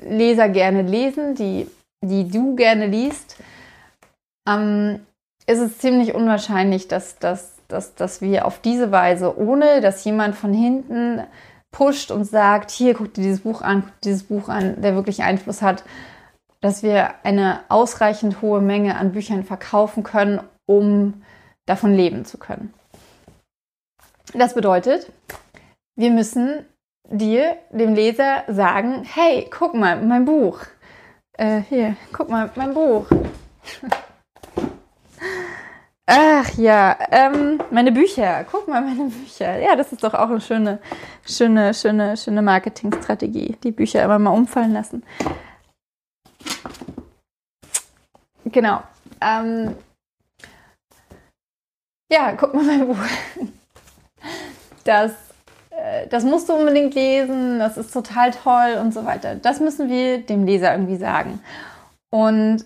Leser 0.08 0.50
gerne 0.50 0.82
lesen, 0.82 1.36
die, 1.36 1.68
die 2.04 2.30
du 2.30 2.56
gerne 2.56 2.88
liest, 2.88 3.38
ähm, 4.48 5.00
ist 5.48 5.60
es 5.60 5.78
ziemlich 5.78 6.14
unwahrscheinlich, 6.14 6.88
dass, 6.88 7.18
dass, 7.18 7.56
dass, 7.68 7.96
dass 7.96 8.22
wir 8.22 8.46
auf 8.46 8.60
diese 8.60 8.92
Weise, 8.92 9.38
ohne 9.38 9.82
dass 9.82 10.04
jemand 10.04 10.36
von 10.36 10.54
hinten 10.54 11.22
pusht 11.72 12.12
und 12.12 12.26
sagt, 12.26 12.72
hier, 12.72 12.94
guck 12.94 13.14
dir 13.14 13.22
dieses 13.22 13.42
Buch 13.42 13.62
an, 13.62 13.84
guck 13.84 14.02
dir 14.02 14.10
dieses 14.10 14.24
Buch 14.24 14.50
an, 14.50 14.82
der 14.82 14.96
wirklich 14.96 15.24
Einfluss 15.24 15.62
hat, 15.62 15.84
dass 16.66 16.82
wir 16.82 17.24
eine 17.24 17.60
ausreichend 17.70 18.42
hohe 18.42 18.60
Menge 18.60 18.98
an 18.98 19.12
Büchern 19.12 19.44
verkaufen 19.44 20.02
können, 20.02 20.42
um 20.66 21.22
davon 21.68 21.94
leben 21.94 22.26
zu 22.26 22.40
können. 22.40 22.74
Das 24.34 24.56
bedeutet, 24.56 25.12
wir 25.96 26.10
müssen 26.10 26.66
dir, 27.08 27.58
dem 27.70 27.94
Leser, 27.94 28.46
sagen, 28.48 29.04
hey, 29.04 29.48
guck 29.56 29.76
mal, 29.76 30.02
mein 30.04 30.26
Buch. 30.26 30.62
Äh, 31.38 31.60
hier, 31.70 31.98
guck 32.12 32.32
mal, 32.32 32.50
mein 32.56 32.74
Buch. 32.74 33.06
Ach 36.08 36.50
ja, 36.58 36.98
ähm, 37.12 37.60
meine 37.70 37.92
Bücher. 37.92 38.44
Guck 38.52 38.68
mal, 38.68 38.82
meine 38.82 39.12
Bücher. 39.12 39.60
Ja, 39.60 39.76
das 39.76 39.92
ist 39.92 40.04
doch 40.04 40.16
auch 40.16 40.32
eine 40.32 40.42
schöne, 40.42 40.80
schöne, 41.28 41.76
schöne, 41.76 42.18
schöne 42.18 42.42
Marketingstrategie. 42.42 43.56
Die 43.64 43.72
Bücher 43.72 44.04
immer 44.04 44.18
mal 44.18 44.32
umfallen 44.32 44.74
lassen. 44.74 45.04
Genau. 48.46 48.82
Ähm, 49.22 49.76
ja, 52.12 52.34
guck 52.34 52.54
mal 52.54 52.64
mein 52.64 52.88
Buch. 52.88 52.98
Das, 54.84 55.12
äh, 55.72 56.08
das 56.08 56.24
musst 56.24 56.48
du 56.48 56.54
unbedingt 56.54 56.94
lesen, 56.94 57.58
das 57.58 57.76
ist 57.78 57.92
total 57.92 58.32
toll 58.32 58.78
und 58.80 58.94
so 58.94 59.04
weiter. 59.06 59.36
Das 59.36 59.60
müssen 59.60 59.90
wir 59.90 60.20
dem 60.20 60.46
Leser 60.46 60.72
irgendwie 60.74 60.98
sagen. 60.98 61.42
Und 62.12 62.64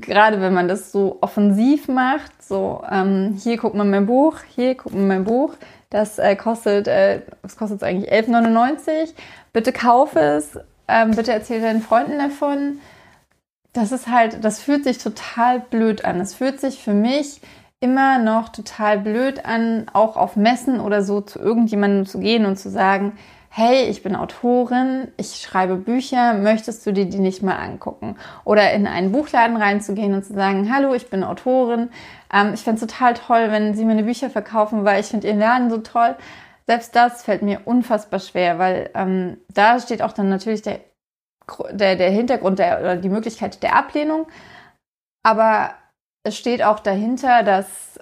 gerade 0.00 0.40
wenn 0.40 0.54
man 0.54 0.68
das 0.68 0.92
so 0.92 1.18
offensiv 1.20 1.88
macht, 1.88 2.42
so 2.42 2.82
ähm, 2.90 3.36
hier 3.42 3.58
guck 3.58 3.74
mal 3.74 3.84
mein 3.84 4.06
Buch, 4.06 4.38
hier 4.54 4.74
guck 4.74 4.94
mal 4.94 5.02
mein 5.02 5.24
Buch, 5.24 5.54
das 5.90 6.18
äh, 6.18 6.34
kostet, 6.36 6.88
äh, 6.88 7.20
was 7.42 7.56
kostet 7.56 7.78
es 7.78 7.82
eigentlich? 7.82 8.10
11,99. 8.10 9.12
Bitte 9.52 9.72
kauf 9.72 10.16
es, 10.16 10.58
ähm, 10.88 11.10
bitte 11.10 11.32
erzähl 11.32 11.60
deinen 11.60 11.82
Freunden 11.82 12.18
davon. 12.18 12.78
Das 13.76 13.92
ist 13.92 14.08
halt, 14.08 14.42
das 14.42 14.58
fühlt 14.58 14.84
sich 14.84 14.96
total 14.96 15.60
blöd 15.60 16.06
an. 16.06 16.18
Es 16.18 16.32
fühlt 16.32 16.60
sich 16.60 16.82
für 16.82 16.94
mich 16.94 17.42
immer 17.78 18.18
noch 18.18 18.48
total 18.48 18.98
blöd 18.98 19.44
an, 19.44 19.84
auch 19.92 20.16
auf 20.16 20.34
Messen 20.34 20.80
oder 20.80 21.02
so 21.02 21.20
zu 21.20 21.38
irgendjemandem 21.38 22.06
zu 22.06 22.18
gehen 22.18 22.46
und 22.46 22.56
zu 22.56 22.70
sagen, 22.70 23.12
hey, 23.50 23.84
ich 23.90 24.02
bin 24.02 24.16
Autorin, 24.16 25.08
ich 25.18 25.36
schreibe 25.36 25.76
Bücher, 25.76 26.32
möchtest 26.32 26.86
du 26.86 26.92
dir 26.94 27.04
die 27.04 27.18
nicht 27.18 27.42
mal 27.42 27.56
angucken? 27.56 28.16
Oder 28.44 28.72
in 28.72 28.86
einen 28.86 29.12
Buchladen 29.12 29.58
reinzugehen 29.58 30.14
und 30.14 30.24
zu 30.24 30.32
sagen, 30.32 30.74
hallo, 30.74 30.94
ich 30.94 31.10
bin 31.10 31.22
Autorin, 31.22 31.90
ähm, 32.32 32.52
ich 32.54 32.62
fände 32.62 32.82
es 32.82 32.90
total 32.90 33.12
toll, 33.12 33.50
wenn 33.50 33.74
Sie 33.74 33.84
meine 33.84 34.04
Bücher 34.04 34.30
verkaufen, 34.30 34.86
weil 34.86 35.00
ich 35.00 35.08
finde 35.08 35.26
Ihren 35.26 35.38
Laden 35.38 35.68
so 35.68 35.78
toll. 35.78 36.16
Selbst 36.66 36.96
das 36.96 37.22
fällt 37.22 37.42
mir 37.42 37.60
unfassbar 37.66 38.20
schwer, 38.20 38.58
weil 38.58 38.88
ähm, 38.94 39.36
da 39.52 39.78
steht 39.80 40.00
auch 40.00 40.12
dann 40.12 40.30
natürlich 40.30 40.62
der, 40.62 40.80
der, 41.70 41.96
der 41.96 42.10
Hintergrund 42.10 42.58
der, 42.58 42.80
oder 42.80 42.96
die 42.96 43.08
Möglichkeit 43.08 43.62
der 43.62 43.76
Ablehnung. 43.76 44.26
Aber 45.24 45.74
es 46.24 46.36
steht 46.36 46.62
auch 46.62 46.80
dahinter, 46.80 47.42
dass 47.42 47.98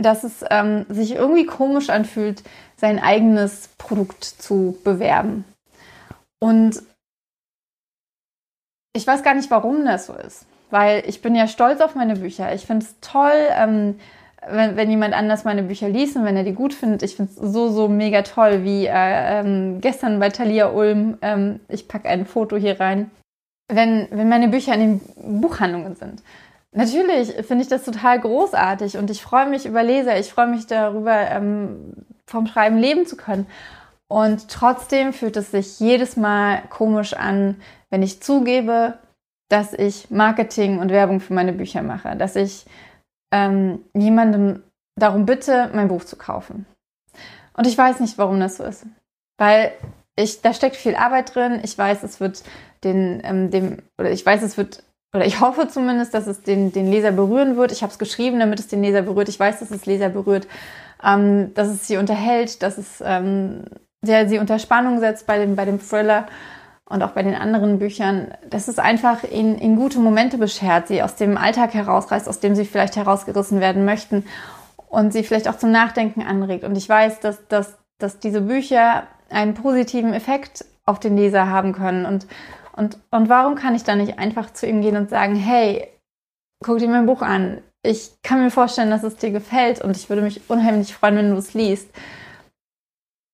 dass 0.00 0.24
es 0.24 0.44
ähm, 0.50 0.86
sich 0.88 1.12
irgendwie 1.12 1.46
komisch 1.46 1.90
anfühlt, 1.90 2.42
sein 2.76 2.98
eigenes 2.98 3.68
Produkt 3.76 4.24
zu 4.24 4.78
bewerben. 4.82 5.44
Und 6.42 6.82
ich 8.94 9.06
weiß 9.06 9.22
gar 9.22 9.34
nicht, 9.34 9.50
warum 9.50 9.84
das 9.84 10.06
so 10.06 10.14
ist, 10.14 10.46
weil 10.70 11.02
ich 11.06 11.22
bin 11.22 11.34
ja 11.34 11.46
stolz 11.46 11.80
auf 11.80 11.94
meine 11.94 12.16
Bücher. 12.16 12.52
Ich 12.54 12.66
finde 12.66 12.86
es 12.86 12.98
toll, 13.00 13.48
ähm, 13.50 14.00
wenn, 14.48 14.76
wenn 14.76 14.90
jemand 14.90 15.14
anders 15.14 15.44
meine 15.44 15.62
Bücher 15.62 15.88
liest 15.88 16.16
und 16.16 16.24
wenn 16.24 16.36
er 16.36 16.44
die 16.44 16.54
gut 16.54 16.72
findet. 16.72 17.02
Ich 17.02 17.16
finde 17.16 17.32
es 17.32 17.36
so, 17.36 17.68
so 17.70 17.88
mega 17.88 18.22
toll, 18.22 18.64
wie 18.64 18.86
äh, 18.86 19.40
ähm, 19.40 19.80
gestern 19.80 20.18
bei 20.18 20.30
Thalia 20.30 20.70
Ulm. 20.70 21.18
Ähm, 21.22 21.60
ich 21.68 21.88
packe 21.88 22.08
ein 22.08 22.26
Foto 22.26 22.56
hier 22.56 22.80
rein. 22.80 23.10
Wenn, 23.68 24.08
wenn 24.10 24.28
meine 24.28 24.48
Bücher 24.48 24.74
in 24.74 25.00
den 25.16 25.40
Buchhandlungen 25.40 25.94
sind. 25.94 26.22
Natürlich 26.72 27.32
finde 27.46 27.62
ich 27.62 27.68
das 27.68 27.84
total 27.84 28.20
großartig 28.20 28.96
und 28.96 29.10
ich 29.10 29.22
freue 29.22 29.48
mich 29.48 29.66
über 29.66 29.82
Leser. 29.82 30.18
Ich 30.18 30.32
freue 30.32 30.46
mich 30.46 30.66
darüber, 30.66 31.30
ähm, 31.30 31.92
vom 32.26 32.46
Schreiben 32.46 32.78
leben 32.78 33.06
zu 33.06 33.16
können. 33.16 33.46
Und 34.08 34.48
trotzdem 34.48 35.12
fühlt 35.12 35.36
es 35.36 35.50
sich 35.50 35.78
jedes 35.78 36.16
Mal 36.16 36.62
komisch 36.68 37.14
an, 37.14 37.56
wenn 37.90 38.02
ich 38.02 38.22
zugebe, 38.22 38.98
dass 39.48 39.72
ich 39.72 40.10
Marketing 40.10 40.78
und 40.78 40.90
Werbung 40.90 41.20
für 41.20 41.34
meine 41.34 41.52
Bücher 41.52 41.82
mache, 41.82 42.16
dass 42.16 42.36
ich 42.36 42.64
ähm, 43.32 43.84
jemandem 43.94 44.62
darum 44.96 45.26
bitte, 45.26 45.70
mein 45.74 45.88
Buch 45.88 46.04
zu 46.04 46.16
kaufen. 46.16 46.66
Und 47.54 47.66
ich 47.66 47.76
weiß 47.76 48.00
nicht, 48.00 48.18
warum 48.18 48.40
das 48.40 48.56
so 48.56 48.64
ist. 48.64 48.86
Weil 49.38 49.72
ich, 50.16 50.42
da 50.42 50.52
steckt 50.52 50.76
viel 50.76 50.94
Arbeit 50.94 51.34
drin. 51.34 51.60
Ich 51.62 51.76
weiß, 51.76 52.02
es 52.02 52.20
wird 52.20 52.42
den, 52.84 53.20
ähm, 53.24 53.50
dem, 53.50 53.78
oder 53.98 54.10
ich 54.10 54.24
weiß, 54.24 54.42
es 54.42 54.56
wird 54.56 54.82
oder 55.14 55.26
ich 55.26 55.40
hoffe 55.40 55.66
zumindest, 55.66 56.14
dass 56.14 56.28
es 56.28 56.42
den, 56.42 56.72
den 56.72 56.88
Leser 56.88 57.10
berühren 57.10 57.56
wird. 57.56 57.72
Ich 57.72 57.82
habe 57.82 57.90
es 57.90 57.98
geschrieben, 57.98 58.38
damit 58.38 58.60
es 58.60 58.68
den 58.68 58.82
Leser 58.82 59.02
berührt. 59.02 59.28
Ich 59.28 59.40
weiß, 59.40 59.58
dass 59.58 59.72
es 59.72 59.84
Leser 59.84 60.08
berührt, 60.08 60.46
ähm, 61.02 61.52
dass 61.54 61.68
es 61.68 61.88
sie 61.88 61.96
unterhält, 61.96 62.62
dass 62.62 62.78
es 62.78 63.02
ähm, 63.04 63.64
der 64.02 64.28
sie 64.28 64.38
unter 64.38 64.58
Spannung 64.58 64.98
setzt 65.00 65.26
bei 65.26 65.38
dem, 65.38 65.56
bei 65.56 65.64
dem 65.64 65.80
Thriller 65.80 66.26
und 66.90 67.02
auch 67.02 67.12
bei 67.12 67.22
den 67.22 67.34
anderen 67.34 67.78
Büchern, 67.78 68.34
dass 68.50 68.68
es 68.68 68.78
einfach 68.78 69.24
ihnen, 69.24 69.58
ihnen 69.58 69.76
gute 69.76 69.98
Momente 69.98 70.36
beschert, 70.36 70.88
sie 70.88 71.02
aus 71.02 71.16
dem 71.16 71.38
Alltag 71.38 71.72
herausreißt, 71.72 72.28
aus 72.28 72.40
dem 72.40 72.54
sie 72.54 72.66
vielleicht 72.66 72.96
herausgerissen 72.96 73.60
werden 73.60 73.86
möchten 73.86 74.26
und 74.88 75.12
sie 75.12 75.22
vielleicht 75.22 75.48
auch 75.48 75.56
zum 75.56 75.70
Nachdenken 75.70 76.22
anregt. 76.22 76.64
Und 76.64 76.76
ich 76.76 76.88
weiß, 76.88 77.20
dass, 77.20 77.46
dass, 77.48 77.78
dass 77.98 78.18
diese 78.18 78.42
Bücher 78.42 79.04
einen 79.30 79.54
positiven 79.54 80.12
Effekt 80.12 80.66
auf 80.84 81.00
den 81.00 81.16
Leser 81.16 81.48
haben 81.48 81.72
können 81.72 82.04
und 82.04 82.26
und, 82.72 82.98
und 83.10 83.28
warum 83.28 83.56
kann 83.56 83.74
ich 83.74 83.84
da 83.84 83.94
nicht 83.94 84.18
einfach 84.18 84.52
zu 84.52 84.66
ihm 84.66 84.80
gehen 84.80 84.96
und 84.96 85.10
sagen, 85.10 85.34
hey, 85.34 85.88
guck 86.64 86.78
dir 86.78 86.88
mein 86.88 87.04
Buch 87.04 87.20
an. 87.20 87.62
Ich 87.82 88.12
kann 88.22 88.42
mir 88.42 88.50
vorstellen, 88.50 88.90
dass 88.90 89.02
es 89.02 89.16
dir 89.16 89.30
gefällt 89.30 89.82
und 89.82 89.96
ich 89.96 90.08
würde 90.08 90.22
mich 90.22 90.48
unheimlich 90.48 90.94
freuen, 90.94 91.16
wenn 91.16 91.30
du 91.30 91.36
es 91.36 91.52
liest. 91.52 91.90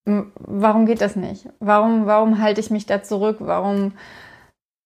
Warum 0.07 0.87
geht 0.87 1.01
das 1.01 1.17
nicht? 1.17 1.49
Warum, 1.59 2.07
warum 2.07 2.41
halte 2.41 2.61
ich 2.61 2.71
mich 2.71 2.87
da 2.87 3.03
zurück? 3.03 3.39
Warum 3.41 3.93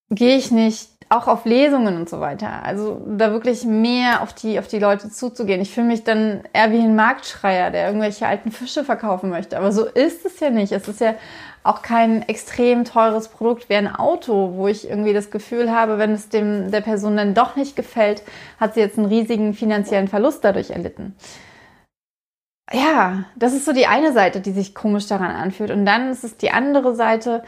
gehe 0.08 0.36
ich 0.36 0.50
nicht 0.50 0.88
auch 1.10 1.28
auf 1.28 1.44
Lesungen 1.44 1.96
und 1.96 2.08
so 2.08 2.20
weiter? 2.20 2.64
Also 2.64 3.02
da 3.06 3.30
wirklich 3.30 3.64
mehr 3.64 4.22
auf 4.22 4.32
die, 4.32 4.58
auf 4.58 4.66
die 4.66 4.78
Leute 4.78 5.10
zuzugehen. 5.10 5.60
Ich 5.60 5.74
fühle 5.74 5.88
mich 5.88 6.04
dann 6.04 6.40
eher 6.54 6.72
wie 6.72 6.78
ein 6.78 6.96
Marktschreier, 6.96 7.70
der 7.70 7.86
irgendwelche 7.86 8.26
alten 8.26 8.50
Fische 8.50 8.82
verkaufen 8.82 9.28
möchte. 9.28 9.58
Aber 9.58 9.72
so 9.72 9.84
ist 9.84 10.24
es 10.24 10.40
ja 10.40 10.48
nicht. 10.48 10.72
Es 10.72 10.88
ist 10.88 11.00
ja 11.00 11.14
auch 11.64 11.82
kein 11.82 12.22
extrem 12.22 12.86
teures 12.86 13.28
Produkt 13.28 13.68
wie 13.68 13.74
ein 13.74 13.94
Auto, 13.94 14.54
wo 14.54 14.68
ich 14.68 14.88
irgendwie 14.88 15.12
das 15.12 15.30
Gefühl 15.30 15.70
habe, 15.70 15.98
wenn 15.98 16.12
es 16.12 16.30
dem 16.30 16.70
der 16.70 16.80
Person 16.80 17.18
dann 17.18 17.34
doch 17.34 17.56
nicht 17.56 17.76
gefällt, 17.76 18.22
hat 18.58 18.72
sie 18.72 18.80
jetzt 18.80 18.96
einen 18.96 19.08
riesigen 19.08 19.52
finanziellen 19.52 20.08
Verlust 20.08 20.42
dadurch 20.44 20.70
erlitten. 20.70 21.14
Ja, 22.72 23.24
das 23.36 23.52
ist 23.52 23.64
so 23.64 23.72
die 23.72 23.86
eine 23.86 24.12
Seite, 24.12 24.40
die 24.40 24.52
sich 24.52 24.74
komisch 24.74 25.06
daran 25.06 25.32
anfühlt. 25.32 25.70
Und 25.70 25.84
dann 25.84 26.10
ist 26.10 26.22
es 26.22 26.36
die 26.36 26.50
andere 26.50 26.94
Seite, 26.94 27.42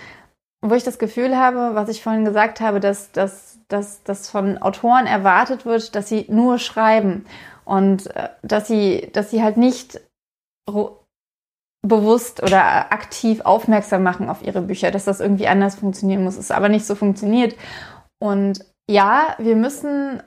wo 0.61 0.75
ich 0.75 0.85
das 0.85 0.99
Gefühl 0.99 1.37
habe, 1.37 1.75
was 1.75 1.88
ich 1.88 2.02
vorhin 2.02 2.25
gesagt 2.25 2.61
habe, 2.61 2.81
dass, 2.81 3.12
dass, 3.12 3.59
dass, 3.69 4.02
dass 4.02 4.31
von 4.31 4.59
Autoren 4.59 5.07
erwartet 5.07 5.64
wird, 5.64 5.95
dass 5.95 6.09
sie 6.09 6.26
nur 6.29 6.59
schreiben 6.59 7.25
und 7.64 8.14
äh, 8.17 8.31
dass 8.43 8.67
sie, 8.67 9.11
dass 9.12 9.31
sie 9.31 9.43
halt 9.43 9.57
nicht 9.57 10.00
bewusst 11.83 12.43
oder 12.43 12.93
aktiv 12.93 13.41
aufmerksam 13.41 14.05
machen 14.05 14.29
auf 14.29 14.43
ihre 14.43 14.62
Bücher, 14.62 14.93
dass 14.93 15.05
das 15.05 15.21
irgendwie 15.21 15.49
anders 15.49 15.75
funktionieren 15.75 16.23
muss, 16.23 16.37
es 16.37 16.52
aber 16.52 16.69
nicht 16.69 16.87
so 16.87 16.95
funktioniert. 16.95 17.57
Und 18.21 18.64
ja, 18.88 19.35
wir 19.38 19.57
müssen 19.57 20.23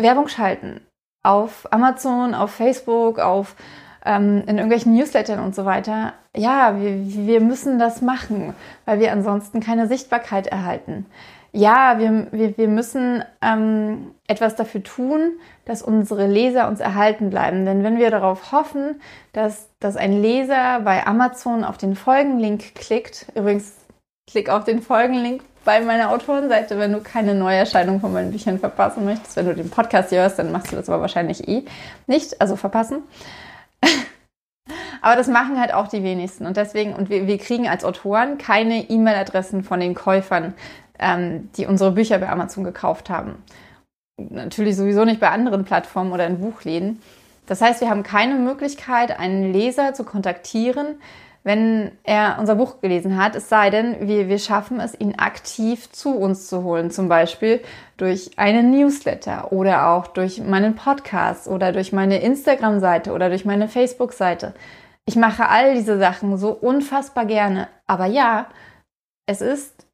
Werbung 0.00 0.26
schalten 0.26 0.80
auf 1.24 1.72
Amazon, 1.72 2.34
auf 2.34 2.50
Facebook, 2.50 3.20
auf 3.20 3.54
ähm, 4.04 4.42
in 4.46 4.56
irgendwelchen 4.56 4.94
Newslettern 4.94 5.40
und 5.40 5.54
so 5.54 5.64
weiter. 5.64 6.14
Ja, 6.36 6.80
wir, 6.80 7.06
wir 7.06 7.40
müssen 7.40 7.78
das 7.78 8.02
machen, 8.02 8.54
weil 8.84 9.00
wir 9.00 9.12
ansonsten 9.12 9.60
keine 9.60 9.86
Sichtbarkeit 9.86 10.46
erhalten. 10.46 11.06
Ja, 11.54 11.98
wir, 11.98 12.28
wir, 12.32 12.56
wir 12.56 12.68
müssen 12.68 13.22
ähm, 13.42 14.14
etwas 14.26 14.56
dafür 14.56 14.82
tun, 14.82 15.32
dass 15.66 15.82
unsere 15.82 16.26
Leser 16.26 16.66
uns 16.66 16.80
erhalten 16.80 17.28
bleiben. 17.28 17.66
Denn 17.66 17.84
wenn 17.84 17.98
wir 17.98 18.10
darauf 18.10 18.52
hoffen, 18.52 19.00
dass, 19.34 19.68
dass 19.78 19.96
ein 19.96 20.22
Leser 20.22 20.80
bei 20.80 21.06
Amazon 21.06 21.62
auf 21.62 21.76
den 21.76 21.94
Folgenlink 21.94 22.74
klickt, 22.74 23.26
übrigens 23.34 23.74
klick 24.30 24.48
auf 24.48 24.64
den 24.64 24.80
Folgenlink 24.80 25.42
bei 25.64 25.80
meiner 25.80 26.10
Autorenseite, 26.10 26.78
wenn 26.78 26.92
du 26.92 27.00
keine 27.00 27.34
Neuerscheinung 27.34 28.00
von 28.00 28.14
meinen 28.14 28.32
Büchern 28.32 28.58
verpassen 28.58 29.04
möchtest. 29.04 29.36
Wenn 29.36 29.46
du 29.46 29.54
den 29.54 29.70
Podcast 29.70 30.10
hörst, 30.10 30.38
dann 30.38 30.52
machst 30.52 30.72
du 30.72 30.76
das 30.76 30.88
aber 30.88 31.02
wahrscheinlich 31.02 31.46
eh 31.46 31.64
nicht, 32.06 32.40
also 32.40 32.56
verpassen. 32.56 33.02
Aber 35.02 35.16
das 35.16 35.26
machen 35.26 35.60
halt 35.60 35.74
auch 35.74 35.88
die 35.88 36.02
wenigsten. 36.02 36.46
Und 36.46 36.56
deswegen, 36.56 36.94
und 36.94 37.10
wir, 37.10 37.26
wir 37.26 37.36
kriegen 37.36 37.68
als 37.68 37.84
Autoren 37.84 38.38
keine 38.38 38.88
E-Mail-Adressen 38.88 39.64
von 39.64 39.80
den 39.80 39.94
Käufern, 39.94 40.54
ähm, 40.98 41.50
die 41.56 41.66
unsere 41.66 41.92
Bücher 41.92 42.18
bei 42.18 42.30
Amazon 42.30 42.64
gekauft 42.64 43.10
haben. 43.10 43.42
Natürlich 44.16 44.76
sowieso 44.76 45.04
nicht 45.04 45.20
bei 45.20 45.28
anderen 45.28 45.64
Plattformen 45.64 46.12
oder 46.12 46.26
in 46.26 46.40
Buchläden. 46.40 47.02
Das 47.46 47.60
heißt, 47.60 47.80
wir 47.80 47.90
haben 47.90 48.04
keine 48.04 48.36
Möglichkeit, 48.36 49.18
einen 49.18 49.52
Leser 49.52 49.92
zu 49.92 50.04
kontaktieren, 50.04 50.96
wenn 51.44 51.90
er 52.04 52.36
unser 52.38 52.54
Buch 52.54 52.80
gelesen 52.80 53.20
hat, 53.20 53.34
es 53.34 53.48
sei 53.48 53.70
denn, 53.70 54.06
wir, 54.06 54.28
wir 54.28 54.38
schaffen 54.38 54.78
es, 54.78 54.98
ihn 54.98 55.16
aktiv 55.18 55.90
zu 55.90 56.16
uns 56.16 56.46
zu 56.46 56.62
holen, 56.62 56.92
zum 56.92 57.08
Beispiel 57.08 57.60
durch 57.96 58.38
einen 58.38 58.70
Newsletter 58.70 59.50
oder 59.50 59.88
auch 59.88 60.06
durch 60.06 60.40
meinen 60.40 60.76
Podcast 60.76 61.48
oder 61.48 61.72
durch 61.72 61.92
meine 61.92 62.20
Instagram-Seite 62.22 63.12
oder 63.12 63.28
durch 63.28 63.44
meine 63.44 63.66
Facebook-Seite. 63.66 64.54
Ich 65.06 65.16
mache 65.16 65.48
all 65.48 65.74
diese 65.74 65.98
Sachen 65.98 66.36
so 66.36 66.52
unfassbar 66.52 67.26
gerne. 67.26 67.68
Aber 67.86 68.06
ja, 68.06 68.48
es 69.26 69.40
ist 69.40 69.86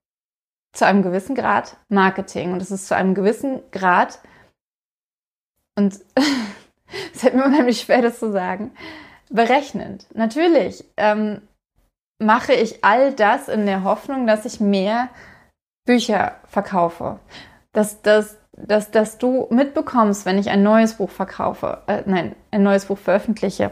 zu 0.72 0.86
einem 0.86 1.02
gewissen 1.02 1.34
Grad 1.34 1.76
Marketing 1.88 2.52
und 2.52 2.62
es 2.62 2.70
ist 2.70 2.86
zu 2.86 2.94
einem 2.94 3.14
gewissen 3.14 3.60
Grad, 3.70 4.20
und 5.78 5.94
es 7.14 7.20
fällt 7.20 7.34
mir 7.34 7.44
unheimlich 7.44 7.80
schwer, 7.80 8.02
das 8.02 8.18
zu 8.18 8.32
sagen, 8.32 8.72
berechnend. 9.30 10.06
Natürlich 10.12 10.84
ähm, 10.96 11.40
mache 12.20 12.52
ich 12.52 12.84
all 12.84 13.12
das 13.12 13.48
in 13.48 13.64
der 13.64 13.84
Hoffnung, 13.84 14.26
dass 14.26 14.44
ich 14.44 14.58
mehr 14.58 15.08
Bücher 15.86 16.34
verkaufe. 16.46 17.20
Dass, 17.72 18.02
dass, 18.02 18.38
dass, 18.52 18.90
dass 18.90 19.18
du 19.18 19.46
mitbekommst, 19.50 20.26
wenn 20.26 20.38
ich 20.38 20.50
ein 20.50 20.64
neues 20.64 20.94
Buch 20.94 21.10
verkaufe, 21.10 21.82
äh, 21.86 22.02
nein, 22.06 22.34
ein 22.50 22.64
neues 22.64 22.86
Buch 22.86 22.98
veröffentliche. 22.98 23.70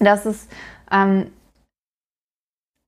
Dass 0.00 0.26
es, 0.26 0.48
ähm, 0.90 1.32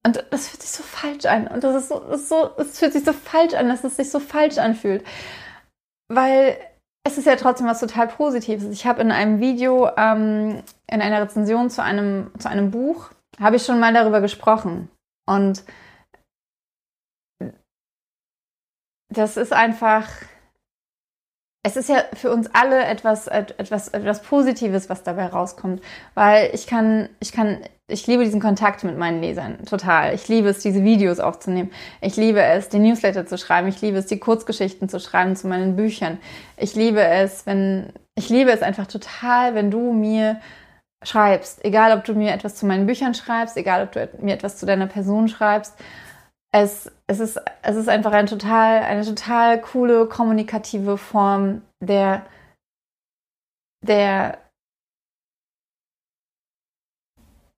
und 0.05 0.25
das 0.31 0.49
fühlt 0.49 0.63
sich 0.63 0.71
so 0.71 0.83
falsch 0.83 1.25
an. 1.25 1.49
Und 1.49 1.65
das 1.65 1.83
ist 1.83 1.89
so, 1.89 2.01
das 2.01 2.21
ist 2.21 2.29
so, 2.29 2.51
es 2.59 2.79
fühlt 2.79 2.93
sich 2.93 3.05
so 3.05 3.13
falsch 3.13 3.55
an, 3.55 3.69
dass 3.69 3.85
es 3.85 3.97
sich 3.97 4.11
so 4.11 4.21
falsch 4.21 4.59
anfühlt. 4.59 5.05
Weil 6.09 6.59
es 7.05 7.19
ist 7.19 7.27
ja 7.27 7.37
trotzdem 7.37 7.67
was 7.67 7.81
total 7.81 8.09
Positives. 8.09 8.65
Ich 8.71 8.87
habe 8.87 9.01
in 9.01 9.13
einem 9.13 9.41
Video, 9.41 9.89
ähm, 9.97 10.63
in 10.91 11.03
einer 11.03 11.23
Rezension 11.23 11.71
zu 11.71 11.83
einem, 11.83 12.31
zu 12.39 12.49
einem 12.49 12.71
Buch, 12.71 13.11
habe 13.41 13.57
ich 13.57 13.65
schon 13.65 13.81
mal 13.81 13.93
darüber 13.93 14.21
gesprochen. 14.21 14.89
Und 15.29 15.65
das 19.09 19.37
ist 19.37 19.53
einfach, 19.53 20.09
es 21.67 21.77
ist 21.77 21.89
ja 21.89 22.05
für 22.13 22.31
uns 22.31 22.49
alle 22.53 22.85
etwas, 22.85 23.27
etwas, 23.27 23.89
etwas 23.89 24.23
Positives, 24.23 24.89
was 24.89 25.03
dabei 25.03 25.27
rauskommt. 25.27 25.83
Weil 26.15 26.51
ich 26.53 26.69
kann, 26.69 27.09
ich 27.19 27.33
kann 27.33 27.59
ich 27.89 28.07
liebe 28.07 28.25
diesen 28.25 28.41
Kontakt 28.41 28.85
mit 28.85 28.97
meinen 28.97 29.21
Lesern 29.21 29.65
total. 29.65 30.15
Ich 30.15 30.29
liebe 30.29 30.49
es, 30.49 30.61
diese 30.61 30.85
Videos 30.85 31.19
aufzunehmen. 31.19 31.73
Ich 32.01 32.17
liebe 32.17 32.41
es, 32.41 32.69
den 32.69 32.83
Newsletter 32.83 33.27
zu 33.27 33.37
schreiben. 33.37 33.67
Ich 33.67 33.81
liebe 33.81 33.99
es, 33.99 34.07
die 34.07 34.21
Kurzgeschichten 34.21 34.89
zu 34.89 35.01
schreiben 35.01 35.35
zu 35.35 35.49
meinen 35.49 35.75
Büchern. 35.75 36.19
Ich 36.57 36.77
liebe 36.77 37.03
es, 37.03 37.47
wenn, 37.47 37.93
ich 38.17 38.29
liebe 38.29 38.53
es 38.53 38.63
einfach 38.63 38.87
total, 38.87 39.57
wenn 39.57 39.73
du 39.73 39.93
mir 39.93 40.41
schreibst. 41.03 41.65
Egal, 41.65 41.99
ob 41.99 42.05
du 42.05 42.15
mir 42.15 42.33
etwas 42.33 42.55
zu 42.55 42.67
meinen 42.67 42.87
Büchern 42.87 43.15
schreibst, 43.15 43.57
egal, 43.57 43.83
ob 43.83 43.93
du 43.93 44.09
mir 44.21 44.35
etwas 44.35 44.57
zu 44.57 44.67
deiner 44.67 44.87
Person 44.87 45.27
schreibst. 45.27 45.75
Es, 46.53 46.93
es, 47.09 47.21
ist, 47.21 47.41
es 47.63 47.77
ist 47.77 47.89
einfach 47.89 48.13
ein 48.13 48.27
total, 48.27 48.83
eine 48.83 49.05
total 49.05 49.61
coole 49.61 50.07
kommunikative 50.07 50.99
Form 50.99 51.63
der, 51.81 52.27
der 53.87 54.39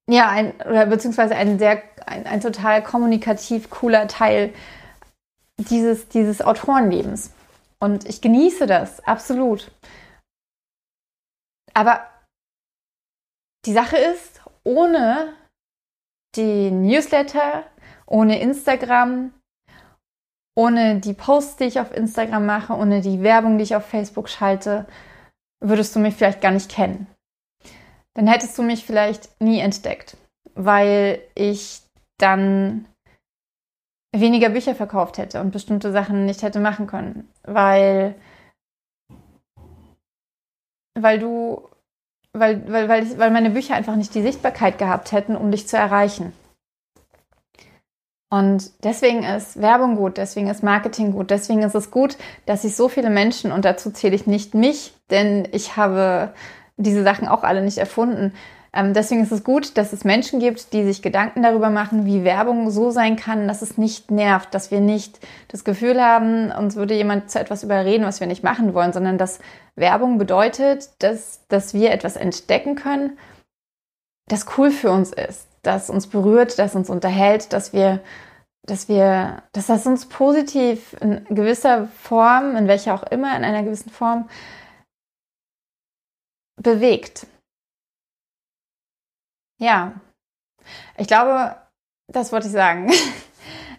ja, 0.08 0.30
ein, 0.30 0.54
oder 0.62 0.86
beziehungsweise 0.86 1.36
ein 1.36 1.58
sehr, 1.58 1.82
ein, 2.06 2.26
ein 2.26 2.40
total 2.40 2.82
kommunikativ 2.82 3.68
cooler 3.70 4.08
Teil 4.08 4.54
dieses, 5.58 6.08
dieses 6.08 6.40
Autorenlebens. 6.40 7.32
Und 7.80 8.06
ich 8.08 8.20
genieße 8.20 8.66
das, 8.66 9.00
absolut. 9.06 9.70
Aber 11.74 12.08
die 13.66 13.72
Sache 13.72 13.98
ist, 13.98 14.40
ohne 14.64 15.34
die 16.36 16.70
Newsletter, 16.70 17.64
ohne 18.06 18.40
Instagram, 18.40 19.32
ohne 20.58 21.00
die 21.00 21.14
Posts, 21.14 21.56
die 21.56 21.64
ich 21.64 21.80
auf 21.80 21.94
Instagram 21.94 22.46
mache, 22.46 22.74
ohne 22.74 23.00
die 23.00 23.22
Werbung, 23.22 23.58
die 23.58 23.64
ich 23.64 23.76
auf 23.76 23.86
Facebook 23.86 24.28
schalte, 24.28 24.86
würdest 25.60 25.94
du 25.94 26.00
mich 26.00 26.14
vielleicht 26.14 26.40
gar 26.40 26.52
nicht 26.52 26.70
kennen 26.70 27.06
dann 28.18 28.26
hättest 28.26 28.58
du 28.58 28.64
mich 28.64 28.84
vielleicht 28.84 29.40
nie 29.40 29.60
entdeckt, 29.60 30.16
weil 30.56 31.22
ich 31.36 31.82
dann 32.18 32.84
weniger 34.12 34.48
Bücher 34.48 34.74
verkauft 34.74 35.18
hätte 35.18 35.40
und 35.40 35.52
bestimmte 35.52 35.92
Sachen 35.92 36.26
nicht 36.26 36.42
hätte 36.42 36.58
machen 36.58 36.88
können, 36.88 37.28
weil 37.44 38.16
weil 40.98 41.20
du 41.20 41.68
weil, 42.32 42.70
weil, 42.70 42.88
weil, 42.88 43.18
weil 43.18 43.30
meine 43.30 43.50
Bücher 43.50 43.76
einfach 43.76 43.94
nicht 43.94 44.12
die 44.16 44.22
Sichtbarkeit 44.22 44.78
gehabt 44.78 45.12
hätten, 45.12 45.36
um 45.36 45.52
dich 45.52 45.68
zu 45.68 45.76
erreichen. 45.76 46.32
Und 48.30 48.84
deswegen 48.84 49.22
ist 49.22 49.60
Werbung 49.60 49.96
gut, 49.96 50.18
deswegen 50.18 50.48
ist 50.48 50.62
Marketing 50.62 51.12
gut, 51.12 51.30
deswegen 51.30 51.62
ist 51.62 51.74
es 51.74 51.90
gut, 51.90 52.18
dass 52.44 52.62
sich 52.62 52.76
so 52.76 52.88
viele 52.88 53.08
Menschen, 53.08 53.52
und 53.52 53.64
dazu 53.64 53.90
zähle 53.90 54.14
ich 54.14 54.26
nicht 54.26 54.54
mich, 54.54 54.92
denn 55.10 55.48
ich 55.52 55.76
habe 55.76 56.34
diese 56.76 57.02
Sachen 57.02 57.26
auch 57.26 57.42
alle 57.42 57.62
nicht 57.62 57.78
erfunden. 57.78 58.34
Ähm, 58.74 58.92
deswegen 58.92 59.22
ist 59.22 59.32
es 59.32 59.44
gut, 59.44 59.78
dass 59.78 59.94
es 59.94 60.04
Menschen 60.04 60.40
gibt, 60.40 60.74
die 60.74 60.84
sich 60.84 61.00
Gedanken 61.00 61.42
darüber 61.42 61.70
machen, 61.70 62.04
wie 62.04 62.22
Werbung 62.22 62.70
so 62.70 62.90
sein 62.90 63.16
kann, 63.16 63.48
dass 63.48 63.62
es 63.62 63.78
nicht 63.78 64.10
nervt, 64.10 64.54
dass 64.54 64.70
wir 64.70 64.80
nicht 64.80 65.20
das 65.48 65.64
Gefühl 65.64 66.02
haben, 66.02 66.52
uns 66.52 66.76
würde 66.76 66.94
jemand 66.94 67.30
zu 67.30 67.40
etwas 67.40 67.64
überreden, 67.64 68.04
was 68.04 68.20
wir 68.20 68.26
nicht 68.26 68.44
machen 68.44 68.74
wollen, 68.74 68.92
sondern 68.92 69.16
dass 69.16 69.38
Werbung 69.74 70.18
bedeutet, 70.18 70.90
dass, 70.98 71.46
dass 71.48 71.72
wir 71.72 71.92
etwas 71.92 72.16
entdecken 72.16 72.74
können, 72.74 73.18
das 74.26 74.46
cool 74.58 74.70
für 74.70 74.90
uns 74.90 75.12
ist, 75.12 75.47
das 75.62 75.90
uns 75.90 76.06
berührt, 76.06 76.58
das 76.58 76.74
uns 76.74 76.90
unterhält, 76.90 77.52
dass 77.52 77.72
wir 77.72 78.00
dass 78.68 78.88
wir, 78.88 79.42
dass 79.52 79.66
das 79.66 79.86
uns 79.86 80.06
positiv 80.06 80.94
in 81.00 81.24
gewisser 81.30 81.88
Form, 81.88 82.54
in 82.56 82.68
welcher 82.68 82.94
auch 82.94 83.02
immer, 83.04 83.34
in 83.36 83.44
einer 83.44 83.62
gewissen 83.62 83.90
Form 83.90 84.28
bewegt. 86.56 87.26
Ja, 89.58 89.94
ich 90.96 91.06
glaube, 91.06 91.56
das 92.08 92.32
wollte 92.32 92.46
ich 92.46 92.52
sagen. 92.52 92.90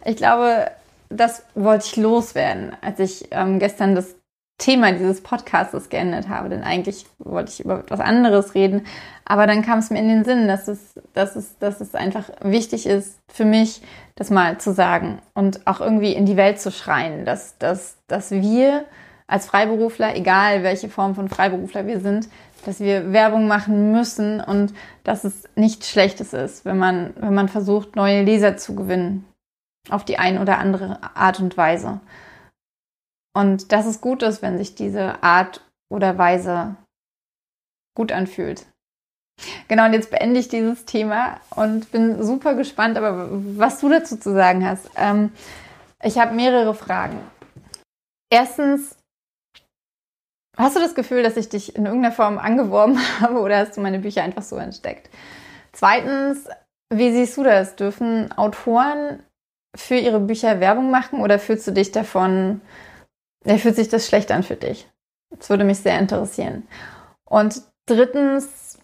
Ich 0.06 0.16
glaube, 0.16 0.72
das 1.10 1.44
wollte 1.56 1.86
ich 1.86 1.98
loswerden, 1.98 2.74
als 2.82 3.00
ich 3.00 3.28
ähm, 3.32 3.60
gestern 3.60 3.96
das 3.96 4.16
Thema 4.60 4.92
dieses 4.92 5.22
Podcasts 5.22 5.90
geändert 5.90 6.30
habe. 6.30 6.50
Denn 6.50 6.64
eigentlich 6.64 7.06
wollte 7.18 7.52
ich 7.52 7.62
über 7.62 7.80
etwas 7.80 8.00
anderes 8.00 8.54
reden. 8.54 8.86
Aber 9.26 9.48
dann 9.48 9.64
kam 9.64 9.80
es 9.80 9.90
mir 9.90 10.00
in 10.00 10.10
den 10.10 10.26
Sinn, 10.26 10.48
dass 10.48 10.68
es, 10.68 10.94
dass 11.14 11.36
es, 11.36 11.58
dass 11.58 11.82
es 11.82 11.96
einfach 11.96 12.30
wichtig 12.42 12.86
ist 12.86 13.20
für 13.28 13.46
mich, 13.46 13.82
das 14.16 14.30
mal 14.30 14.60
zu 14.60 14.74
sagen 14.74 15.20
und 15.34 15.66
auch 15.66 15.80
irgendwie 15.80 16.14
in 16.14 16.26
die 16.26 16.38
Welt 16.38 16.60
zu 16.60 16.72
schreien, 16.72 17.26
dass, 17.26 17.58
dass, 17.58 17.98
dass 18.08 18.32
wir 18.32 18.86
als 19.28 19.46
Freiberufler, 19.46 20.16
egal 20.16 20.64
welche 20.64 20.90
Form 20.90 21.16
von 21.16 21.30
Freiberufler 21.30 21.88
wir 21.88 22.00
sind, 22.00 22.28
dass 22.66 22.80
wir 22.80 23.14
Werbung 23.14 23.48
machen 23.48 23.92
müssen 23.92 24.42
und 24.42 24.74
dass 25.04 25.24
es 25.24 25.44
nichts 25.56 25.90
Schlechtes 25.90 26.34
ist, 26.34 26.66
wenn 26.66 26.78
man, 26.78 27.14
wenn 27.18 27.34
man 27.34 27.48
versucht, 27.48 27.96
neue 27.96 28.24
Leser 28.24 28.58
zu 28.58 28.76
gewinnen. 28.76 29.26
Auf 29.90 30.04
die 30.04 30.20
eine 30.20 30.42
oder 30.42 30.60
andere 30.60 31.00
Art 31.16 31.40
und 31.40 31.56
Weise. 31.56 32.02
Und 33.40 33.72
dass 33.72 33.86
es 33.86 34.02
gut 34.02 34.22
ist, 34.22 34.42
wenn 34.42 34.58
sich 34.58 34.76
diese 34.76 35.24
Art 35.24 35.62
oder 35.90 36.18
Weise 36.18 36.76
gut 37.96 38.12
anfühlt. 38.12 38.66
Genau, 39.70 39.86
und 39.86 39.94
jetzt 39.94 40.12
beende 40.12 40.42
ich 40.42 40.50
dieses 40.50 40.84
Thema 40.84 41.40
und 41.52 41.90
bin 41.94 42.22
super 42.22 42.56
gespannt, 42.56 42.98
aber 42.98 43.30
was 43.32 43.80
du 43.80 43.88
dazu 43.88 44.18
zu 44.18 44.34
sagen 44.34 44.68
hast. 44.68 44.90
Ähm, 44.98 45.32
ich 46.04 46.18
habe 46.18 46.36
mehrere 46.36 46.76
Fragen. 46.76 47.18
erstens, 48.30 48.98
hast 50.58 50.76
du 50.76 50.82
das 50.82 50.94
Gefühl, 50.94 51.24
dass 51.24 51.38
ich 51.38 51.48
dich 51.48 51.78
in 51.78 51.86
irgendeiner 51.86 52.14
Form 52.14 52.40
angeworben 52.40 53.00
habe 53.22 53.40
oder 53.40 53.60
hast 53.60 53.78
du 53.78 53.82
meine 53.82 54.00
Bücher 54.00 54.22
einfach 54.22 54.44
so 54.44 54.58
entdeckt? 54.58 55.10
Zweitens, 55.72 56.50
wie 56.94 57.14
siehst 57.14 57.38
du 57.38 57.44
das? 57.44 57.78
Dürfen 57.78 58.34
Autoren 58.34 59.24
für 59.78 59.96
ihre 59.96 60.20
Bücher 60.20 60.60
Werbung 60.60 60.92
machen 60.92 61.22
oder 61.22 61.40
fühlst 61.40 61.66
du 61.68 61.72
dich 61.72 61.94
davon, 61.94 62.60
fühlt 63.46 63.76
sich 63.76 63.90
das 63.90 64.08
schlecht 64.08 64.32
an 64.32 64.44
für 64.44 64.56
dich? 64.56 64.90
Das 65.38 65.50
würde 65.50 65.64
mich 65.64 65.80
sehr 65.80 66.00
interessieren. 66.00 66.68
Und 67.26 67.62
drittens, 67.86 68.78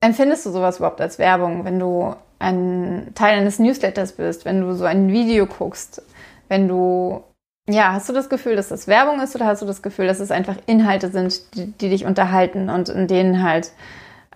empfindest 0.00 0.46
du 0.46 0.50
sowas 0.50 0.76
überhaupt 0.76 1.00
als 1.00 1.18
Werbung, 1.18 1.64
wenn 1.64 1.78
du 1.78 2.14
ein 2.38 3.12
Teil 3.14 3.38
eines 3.38 3.58
Newsletters 3.58 4.12
bist, 4.12 4.44
wenn 4.44 4.60
du 4.60 4.74
so 4.74 4.84
ein 4.84 5.08
Video 5.08 5.46
guckst, 5.46 6.02
wenn 6.48 6.68
du, 6.68 7.24
ja, 7.68 7.92
hast 7.92 8.08
du 8.08 8.12
das 8.12 8.28
Gefühl, 8.28 8.54
dass 8.54 8.68
das 8.68 8.86
Werbung 8.86 9.20
ist 9.20 9.34
oder 9.34 9.46
hast 9.46 9.62
du 9.62 9.66
das 9.66 9.82
Gefühl, 9.82 10.06
dass 10.06 10.20
es 10.20 10.30
einfach 10.30 10.56
Inhalte 10.66 11.08
sind, 11.08 11.54
die, 11.54 11.72
die 11.72 11.88
dich 11.88 12.04
unterhalten 12.04 12.68
und 12.68 12.90
in 12.90 13.08
denen 13.08 13.42
halt 13.42 13.72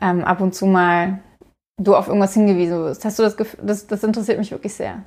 ähm, 0.01 0.25
ab 0.25 0.41
und 0.41 0.55
zu 0.55 0.65
mal 0.65 1.19
du 1.79 1.95
auf 1.95 2.09
irgendwas 2.09 2.33
hingewiesen 2.33 2.79
wirst? 2.79 3.05
Hast 3.05 3.19
du 3.19 3.23
das 3.23 3.37
Gefühl, 3.37 3.61
das, 3.63 3.87
das 3.87 4.03
interessiert 4.03 4.39
mich 4.39 4.51
wirklich 4.51 4.75
sehr. 4.75 5.03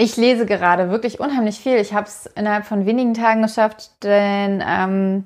Ich 0.00 0.16
lese 0.16 0.46
gerade 0.46 0.88
wirklich 0.88 1.20
unheimlich 1.20 1.60
viel. 1.60 1.76
Ich 1.76 1.92
habe 1.92 2.06
es 2.06 2.24
innerhalb 2.24 2.64
von 2.64 2.86
wenigen 2.86 3.12
Tagen 3.12 3.42
geschafft, 3.42 4.02
den 4.02 4.64
ähm, 4.66 5.24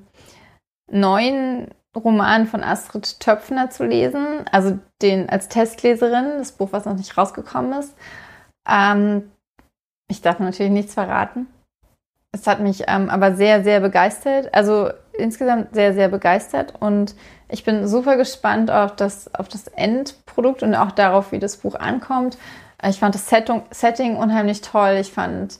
neuen 0.91 1.69
Roman 1.97 2.49
von 2.49 2.65
Astrid 2.65 3.21
Töpfner 3.21 3.71
zu 3.71 3.85
lesen, 3.85 4.45
also 4.51 4.77
den 5.01 5.31
als 5.31 5.49
Testleserin, 5.49 6.39
das 6.39 6.51
Buch, 6.51 6.71
was 6.73 6.87
noch 6.87 6.97
nicht 6.97 7.17
rausgekommen 7.17 7.79
ist. 7.79 7.95
Ähm, 8.69 9.31
ich 10.11 10.23
darf 10.23 10.41
natürlich 10.41 10.73
nichts 10.73 10.95
verraten. 10.95 11.47
Es 12.33 12.49
hat 12.49 12.59
mich 12.59 12.83
ähm, 12.89 13.11
aber 13.11 13.37
sehr, 13.37 13.63
sehr 13.63 13.79
begeistert. 13.79 14.53
Also 14.53 14.91
insgesamt 15.17 15.73
sehr, 15.73 15.95
sehr 15.95 16.09
begeistert 16.09 16.75
und 16.81 17.15
ich 17.49 17.63
bin 17.63 17.87
super 17.87 18.17
gespannt 18.17 18.73
auf 18.73 18.97
das, 18.97 19.33
auf 19.37 19.47
das 19.47 19.69
Endprodukt 19.69 20.65
und 20.65 20.75
auch 20.75 20.91
darauf, 20.91 21.31
wie 21.31 21.39
das 21.39 21.59
Buch 21.59 21.77
ankommt. 21.77 22.37
Ich 22.87 22.99
fand 22.99 23.15
das 23.15 23.29
Setting, 23.29 24.17
unheimlich 24.17 24.61
toll. 24.61 24.97
Ich 25.01 25.13
fand 25.13 25.59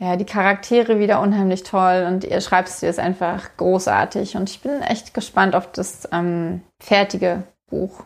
ja, 0.00 0.16
die 0.16 0.24
Charaktere 0.24 0.98
wieder 0.98 1.20
unheimlich 1.20 1.62
toll 1.62 2.06
und 2.08 2.24
ihr 2.24 2.40
Schreibstil 2.40 2.88
ist 2.88 2.98
einfach 2.98 3.50
großartig 3.58 4.36
und 4.36 4.48
ich 4.48 4.62
bin 4.62 4.80
echt 4.82 5.12
gespannt 5.12 5.54
auf 5.54 5.70
das 5.72 6.08
ähm, 6.10 6.62
fertige 6.82 7.42
Buch 7.68 8.04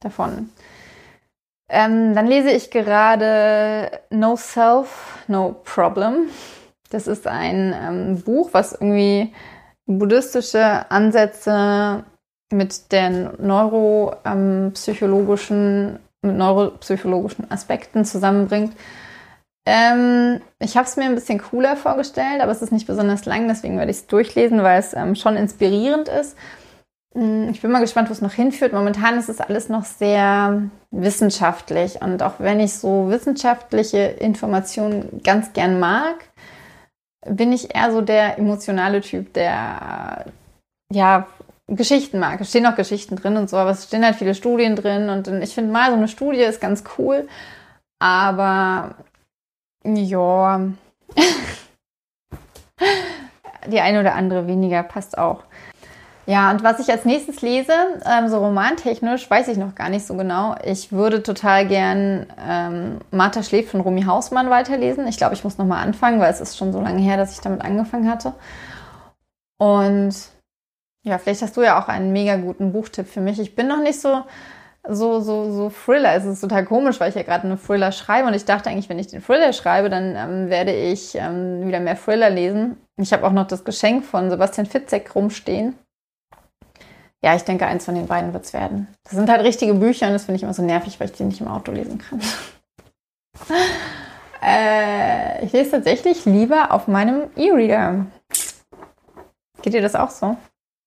davon. 0.00 0.50
Ähm, 1.68 2.14
dann 2.14 2.26
lese 2.26 2.50
ich 2.50 2.70
gerade 2.70 3.90
No 4.10 4.36
Self, 4.36 5.24
No 5.26 5.56
Problem. 5.64 6.28
Das 6.90 7.06
ist 7.06 7.26
ein 7.26 7.74
ähm, 7.74 8.20
Buch, 8.22 8.50
was 8.52 8.72
irgendwie 8.72 9.32
buddhistische 9.86 10.90
Ansätze 10.90 12.04
mit 12.52 12.92
den 12.92 13.30
neuropsychologischen, 13.38 15.98
mit 16.22 16.36
neuropsychologischen 16.36 17.50
Aspekten 17.50 18.04
zusammenbringt. 18.04 18.76
Ähm, 19.66 20.40
ich 20.60 20.76
habe 20.76 20.86
es 20.86 20.96
mir 20.96 21.04
ein 21.04 21.16
bisschen 21.16 21.38
cooler 21.38 21.76
vorgestellt, 21.76 22.40
aber 22.40 22.52
es 22.52 22.62
ist 22.62 22.72
nicht 22.72 22.86
besonders 22.86 23.24
lang, 23.24 23.48
deswegen 23.48 23.78
werde 23.78 23.90
ich 23.90 23.98
es 23.98 24.06
durchlesen, 24.06 24.62
weil 24.62 24.78
es 24.78 24.94
ähm, 24.94 25.16
schon 25.16 25.36
inspirierend 25.36 26.08
ist. 26.08 26.36
Hm, 27.14 27.48
ich 27.50 27.60
bin 27.62 27.72
mal 27.72 27.80
gespannt, 27.80 28.08
wo 28.08 28.12
es 28.12 28.20
noch 28.20 28.32
hinführt. 28.32 28.72
Momentan 28.72 29.18
ist 29.18 29.28
es 29.28 29.40
alles 29.40 29.68
noch 29.68 29.84
sehr 29.84 30.62
wissenschaftlich 30.92 32.00
und 32.00 32.22
auch 32.22 32.34
wenn 32.38 32.60
ich 32.60 32.74
so 32.74 33.08
wissenschaftliche 33.08 33.98
Informationen 33.98 35.20
ganz 35.24 35.52
gern 35.52 35.80
mag, 35.80 36.28
bin 37.28 37.52
ich 37.52 37.74
eher 37.74 37.90
so 37.90 38.02
der 38.02 38.38
emotionale 38.38 39.00
Typ, 39.00 39.32
der 39.32 40.26
ja 40.92 41.26
Geschichten 41.68 42.18
mag. 42.18 42.40
Es 42.40 42.50
stehen 42.50 42.66
auch 42.66 42.76
Geschichten 42.76 43.16
drin 43.16 43.36
und 43.36 43.50
so, 43.50 43.56
aber 43.56 43.70
es 43.70 43.84
stehen 43.84 44.04
halt 44.04 44.16
viele 44.16 44.34
Studien 44.34 44.76
drin 44.76 45.08
und 45.10 45.26
ich 45.42 45.54
finde 45.54 45.72
mal, 45.72 45.90
so 45.90 45.96
eine 45.96 46.08
Studie 46.08 46.42
ist 46.42 46.60
ganz 46.60 46.84
cool, 46.98 47.28
aber 47.98 48.94
ja, 49.84 50.60
die 53.66 53.80
eine 53.80 54.00
oder 54.00 54.14
andere 54.14 54.46
weniger 54.46 54.82
passt 54.82 55.18
auch. 55.18 55.42
Ja, 56.28 56.50
und 56.50 56.64
was 56.64 56.80
ich 56.80 56.90
als 56.90 57.04
nächstes 57.04 57.40
lese, 57.40 57.72
ähm, 58.04 58.28
so 58.28 58.38
romantechnisch, 58.38 59.30
weiß 59.30 59.46
ich 59.46 59.58
noch 59.58 59.76
gar 59.76 59.88
nicht 59.88 60.04
so 60.04 60.16
genau. 60.16 60.56
Ich 60.64 60.90
würde 60.90 61.22
total 61.22 61.68
gern 61.68 62.26
ähm, 62.44 62.98
Martha 63.12 63.44
schläft 63.44 63.70
von 63.70 63.80
Romy 63.80 64.02
Hausmann 64.02 64.50
weiterlesen. 64.50 65.06
Ich 65.06 65.18
glaube, 65.18 65.34
ich 65.34 65.44
muss 65.44 65.56
nochmal 65.56 65.84
anfangen, 65.86 66.18
weil 66.18 66.32
es 66.32 66.40
ist 66.40 66.56
schon 66.56 66.72
so 66.72 66.80
lange 66.80 67.00
her, 67.00 67.16
dass 67.16 67.32
ich 67.32 67.40
damit 67.40 67.60
angefangen 67.62 68.10
hatte. 68.10 68.34
Und 69.58 70.16
ja, 71.06 71.18
vielleicht 71.18 71.42
hast 71.42 71.56
du 71.56 71.62
ja 71.62 71.80
auch 71.80 71.86
einen 71.86 72.12
mega 72.12 72.36
guten 72.36 72.72
Buchtipp 72.72 73.06
für 73.06 73.20
mich. 73.20 73.38
Ich 73.38 73.54
bin 73.54 73.68
noch 73.68 73.80
nicht 73.80 74.00
so, 74.00 74.24
so, 74.82 75.20
so, 75.20 75.52
so 75.52 75.70
Thriller. 75.70 76.16
Es 76.16 76.24
ist 76.24 76.40
total 76.40 76.64
komisch, 76.64 76.98
weil 76.98 77.10
ich 77.10 77.14
ja 77.14 77.22
gerade 77.22 77.44
einen 77.44 77.60
Thriller 77.60 77.92
schreibe 77.92 78.26
und 78.26 78.34
ich 78.34 78.44
dachte 78.44 78.70
eigentlich, 78.70 78.88
wenn 78.88 78.98
ich 78.98 79.06
den 79.06 79.22
Thriller 79.22 79.52
schreibe, 79.52 79.88
dann 79.88 80.16
ähm, 80.16 80.50
werde 80.50 80.72
ich 80.72 81.14
ähm, 81.14 81.64
wieder 81.64 81.78
mehr 81.78 81.96
Thriller 81.96 82.28
lesen. 82.28 82.76
Ich 83.00 83.12
habe 83.12 83.24
auch 83.24 83.30
noch 83.30 83.46
das 83.46 83.64
Geschenk 83.64 84.04
von 84.04 84.30
Sebastian 84.30 84.66
Fitzek 84.66 85.14
rumstehen. 85.14 85.78
Ja, 87.22 87.36
ich 87.36 87.42
denke, 87.42 87.66
eins 87.66 87.84
von 87.84 87.94
den 87.94 88.08
beiden 88.08 88.32
wird 88.32 88.44
es 88.44 88.52
werden. 88.52 88.88
Das 89.04 89.12
sind 89.12 89.30
halt 89.30 89.44
richtige 89.44 89.74
Bücher 89.74 90.08
und 90.08 90.12
das 90.12 90.24
finde 90.24 90.36
ich 90.36 90.42
immer 90.42 90.54
so 90.54 90.62
nervig, 90.62 90.98
weil 90.98 91.08
ich 91.08 91.16
die 91.16 91.24
nicht 91.24 91.40
im 91.40 91.48
Auto 91.48 91.70
lesen 91.70 91.98
kann. 91.98 92.20
äh, 94.42 95.44
ich 95.44 95.52
lese 95.52 95.70
tatsächlich 95.70 96.24
lieber 96.24 96.72
auf 96.72 96.88
meinem 96.88 97.30
E-Reader. 97.36 98.06
Geht 99.62 99.74
dir 99.74 99.82
das 99.82 99.94
auch 99.94 100.10
so? 100.10 100.36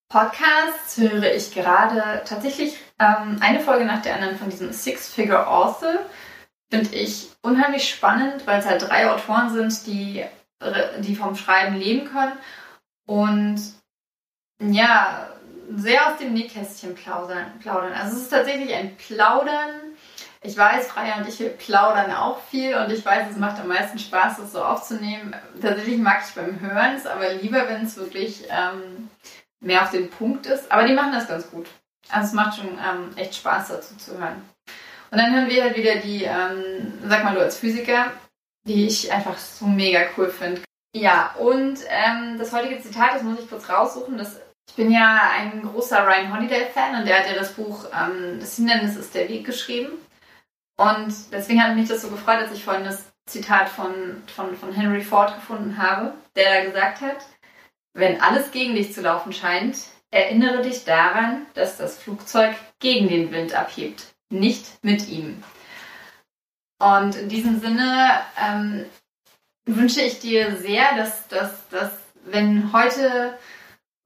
Podcasts 0.09 0.97
höre 0.97 1.35
ich 1.35 1.53
gerade 1.53 2.23
tatsächlich 2.25 2.77
ähm, 2.97 3.37
eine 3.41 3.59
Folge 3.59 3.85
nach 3.85 4.01
der 4.01 4.15
anderen 4.15 4.37
von 4.37 4.49
diesem 4.49 4.73
Six-Figure 4.73 5.47
Author. 5.47 5.99
Finde 6.71 6.95
ich 6.95 7.29
unheimlich 7.43 7.87
spannend, 7.87 8.45
weil 8.47 8.59
es 8.59 8.65
halt 8.65 8.81
drei 8.81 9.11
Autoren 9.11 9.51
sind, 9.51 9.85
die, 9.85 10.25
die 10.99 11.15
vom 11.15 11.35
Schreiben 11.35 11.75
leben 11.75 12.09
können. 12.09 12.33
Und 13.07 13.61
ja, 14.59 15.29
sehr 15.75 16.07
aus 16.07 16.17
dem 16.17 16.33
Nähkästchen 16.33 16.95
plaudern. 16.95 17.59
plaudern. 17.59 17.93
Also 17.93 18.17
es 18.17 18.23
ist 18.23 18.29
tatsächlich 18.29 18.73
ein 18.73 18.95
Plaudern. 18.97 19.69
Ich 20.41 20.57
weiß, 20.57 20.87
Freya 20.87 21.17
und 21.17 21.27
ich 21.27 21.57
plaudern 21.57 22.11
auch 22.13 22.41
viel 22.43 22.75
und 22.75 22.91
ich 22.91 23.05
weiß, 23.05 23.29
es 23.29 23.37
macht 23.37 23.59
am 23.59 23.67
meisten 23.67 23.99
Spaß, 23.99 24.37
das 24.37 24.53
so 24.53 24.63
aufzunehmen. 24.63 25.35
Tatsächlich 25.61 25.97
mag 25.97 26.23
ich 26.27 26.33
beim 26.33 26.59
Hören 26.59 26.95
es, 26.95 27.05
aber 27.05 27.33
lieber, 27.33 27.67
wenn 27.67 27.85
es 27.85 27.97
wirklich 27.97 28.45
ähm, 28.49 29.09
mehr 29.61 29.83
auf 29.83 29.91
den 29.91 30.09
Punkt 30.09 30.45
ist. 30.45 30.71
Aber 30.71 30.87
die 30.87 30.93
machen 30.93 31.11
das 31.11 31.27
ganz 31.27 31.49
gut. 31.49 31.67
Also 32.09 32.27
es 32.27 32.33
macht 32.33 32.57
schon 32.57 32.69
ähm, 32.69 33.15
echt 33.15 33.35
Spaß 33.35 33.69
dazu 33.69 33.95
zu 33.97 34.17
hören. 34.17 34.41
Und 35.11 35.17
dann 35.17 35.33
hören 35.33 35.49
wir 35.49 35.63
halt 35.63 35.77
wieder 35.77 35.95
die, 35.95 36.23
ähm, 36.23 36.93
sag 37.05 37.23
mal 37.23 37.33
du 37.33 37.41
als 37.41 37.57
Physiker, 37.57 38.11
die 38.67 38.85
ich 38.85 39.11
einfach 39.11 39.37
so 39.37 39.65
mega 39.65 40.01
cool 40.17 40.29
finde. 40.29 40.61
Ja, 40.95 41.35
und 41.37 41.79
ähm, 41.89 42.37
das 42.37 42.51
heutige 42.51 42.81
Zitat, 42.81 43.13
das 43.13 43.23
muss 43.23 43.39
ich 43.39 43.49
kurz 43.49 43.69
raussuchen. 43.69 44.17
Das, 44.17 44.39
ich 44.69 44.75
bin 44.75 44.91
ja 44.91 45.31
ein 45.37 45.63
großer 45.63 46.05
Ryan 46.05 46.33
Holiday-Fan 46.33 46.99
und 46.99 47.07
der 47.07 47.19
hat 47.19 47.27
ja 47.27 47.35
das 47.35 47.53
Buch 47.53 47.85
ähm, 47.93 48.39
Das 48.39 48.55
Hindernis 48.55 48.95
ist 48.95 49.13
der 49.13 49.29
Weg 49.29 49.45
geschrieben. 49.45 49.89
Und 50.77 51.13
deswegen 51.31 51.61
hat 51.61 51.75
mich 51.75 51.89
das 51.89 52.01
so 52.01 52.09
gefreut, 52.09 52.41
dass 52.41 52.53
ich 52.53 52.63
vorhin 52.63 52.85
das 52.85 53.05
Zitat 53.27 53.69
von, 53.69 54.23
von, 54.33 54.55
von 54.55 54.71
Henry 54.71 55.01
Ford 55.01 55.35
gefunden 55.35 55.77
habe, 55.77 56.13
der 56.35 56.53
da 56.53 56.65
gesagt 56.65 57.01
hat, 57.01 57.17
wenn 57.93 58.21
alles 58.21 58.51
gegen 58.51 58.75
dich 58.75 58.93
zu 58.93 59.01
laufen 59.01 59.33
scheint, 59.33 59.77
erinnere 60.11 60.61
dich 60.61 60.85
daran, 60.85 61.45
dass 61.53 61.77
das 61.77 61.97
Flugzeug 61.97 62.55
gegen 62.79 63.07
den 63.07 63.31
Wind 63.31 63.53
abhebt, 63.53 64.07
nicht 64.29 64.83
mit 64.83 65.07
ihm. 65.07 65.43
Und 66.79 67.15
in 67.15 67.29
diesem 67.29 67.59
Sinne 67.59 68.21
ähm, 68.41 68.85
wünsche 69.65 70.01
ich 70.01 70.19
dir 70.19 70.57
sehr, 70.57 70.95
dass, 70.95 71.27
dass, 71.27 71.67
dass 71.69 71.91
wenn 72.25 72.71
heute 72.73 73.37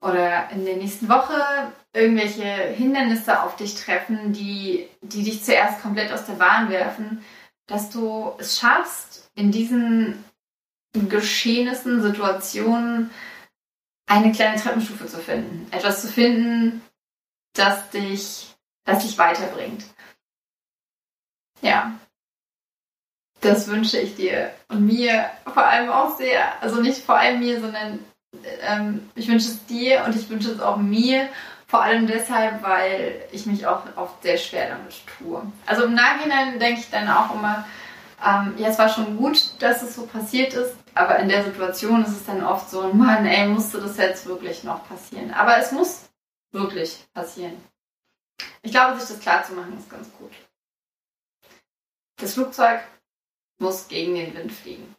oder 0.00 0.50
in 0.50 0.64
der 0.64 0.76
nächsten 0.76 1.08
Woche 1.08 1.40
irgendwelche 1.94 2.44
Hindernisse 2.44 3.42
auf 3.42 3.56
dich 3.56 3.74
treffen, 3.74 4.32
die, 4.32 4.88
die 5.00 5.22
dich 5.22 5.42
zuerst 5.42 5.80
komplett 5.80 6.12
aus 6.12 6.26
der 6.26 6.34
Bahn 6.34 6.68
werfen, 6.68 7.24
dass 7.66 7.90
du 7.90 8.32
es 8.38 8.58
schaffst, 8.58 9.30
in 9.34 9.50
diesen 9.50 10.22
Geschehnissen, 10.92 12.02
Situationen 12.02 13.10
eine 14.06 14.32
kleine 14.32 14.60
Treppenstufe 14.60 15.06
zu 15.06 15.18
finden. 15.18 15.66
Etwas 15.70 16.02
zu 16.02 16.08
finden, 16.08 16.82
das 17.54 17.90
dich, 17.90 18.54
das 18.84 19.04
dich 19.04 19.16
weiterbringt. 19.18 19.84
Ja. 21.62 21.92
Das 23.40 23.68
wünsche 23.68 23.98
ich 23.98 24.16
dir 24.16 24.52
und 24.68 24.86
mir 24.86 25.30
vor 25.52 25.66
allem 25.66 25.90
auch 25.90 26.16
sehr. 26.16 26.62
Also 26.62 26.80
nicht 26.80 27.04
vor 27.04 27.16
allem 27.16 27.40
mir, 27.40 27.60
sondern 27.60 27.98
ähm, 28.62 29.10
ich 29.14 29.28
wünsche 29.28 29.48
es 29.48 29.66
dir 29.66 30.04
und 30.04 30.16
ich 30.16 30.28
wünsche 30.28 30.50
es 30.50 30.60
auch 30.60 30.76
mir. 30.76 31.28
Vor 31.66 31.82
allem 31.82 32.06
deshalb, 32.06 32.62
weil 32.62 33.22
ich 33.32 33.46
mich 33.46 33.66
auch 33.66 33.82
oft 33.96 34.22
sehr 34.22 34.38
schwer 34.38 34.68
damit 34.68 34.94
tue. 35.18 35.42
Also 35.66 35.84
im 35.84 35.94
Nachhinein 35.94 36.58
denke 36.58 36.80
ich 36.80 36.90
dann 36.90 37.08
auch 37.08 37.34
immer, 37.34 37.66
Ähm, 38.22 38.54
ja, 38.58 38.68
es 38.68 38.78
war 38.78 38.88
schon 38.88 39.16
gut, 39.16 39.60
dass 39.60 39.82
es 39.82 39.94
so 39.94 40.06
passiert 40.06 40.54
ist, 40.54 40.76
aber 40.94 41.18
in 41.18 41.28
der 41.28 41.44
Situation 41.44 42.04
ist 42.04 42.12
es 42.12 42.24
dann 42.24 42.44
oft 42.44 42.70
so, 42.70 42.92
Mann, 42.92 43.26
ey, 43.26 43.48
musste 43.48 43.80
das 43.80 43.96
jetzt 43.96 44.26
wirklich 44.26 44.64
noch 44.64 44.86
passieren? 44.88 45.32
Aber 45.32 45.56
es 45.58 45.72
muss 45.72 46.08
wirklich 46.52 47.04
passieren. 47.12 47.56
Ich 48.62 48.70
glaube, 48.70 48.98
sich 48.98 49.08
das 49.08 49.20
klar 49.20 49.44
zu 49.44 49.54
machen, 49.54 49.78
ist 49.78 49.90
ganz 49.90 50.10
gut. 50.18 50.32
Das 52.16 52.34
Flugzeug 52.34 52.80
muss 53.58 53.88
gegen 53.88 54.14
den 54.14 54.34
Wind 54.34 54.52
fliegen. 54.52 54.94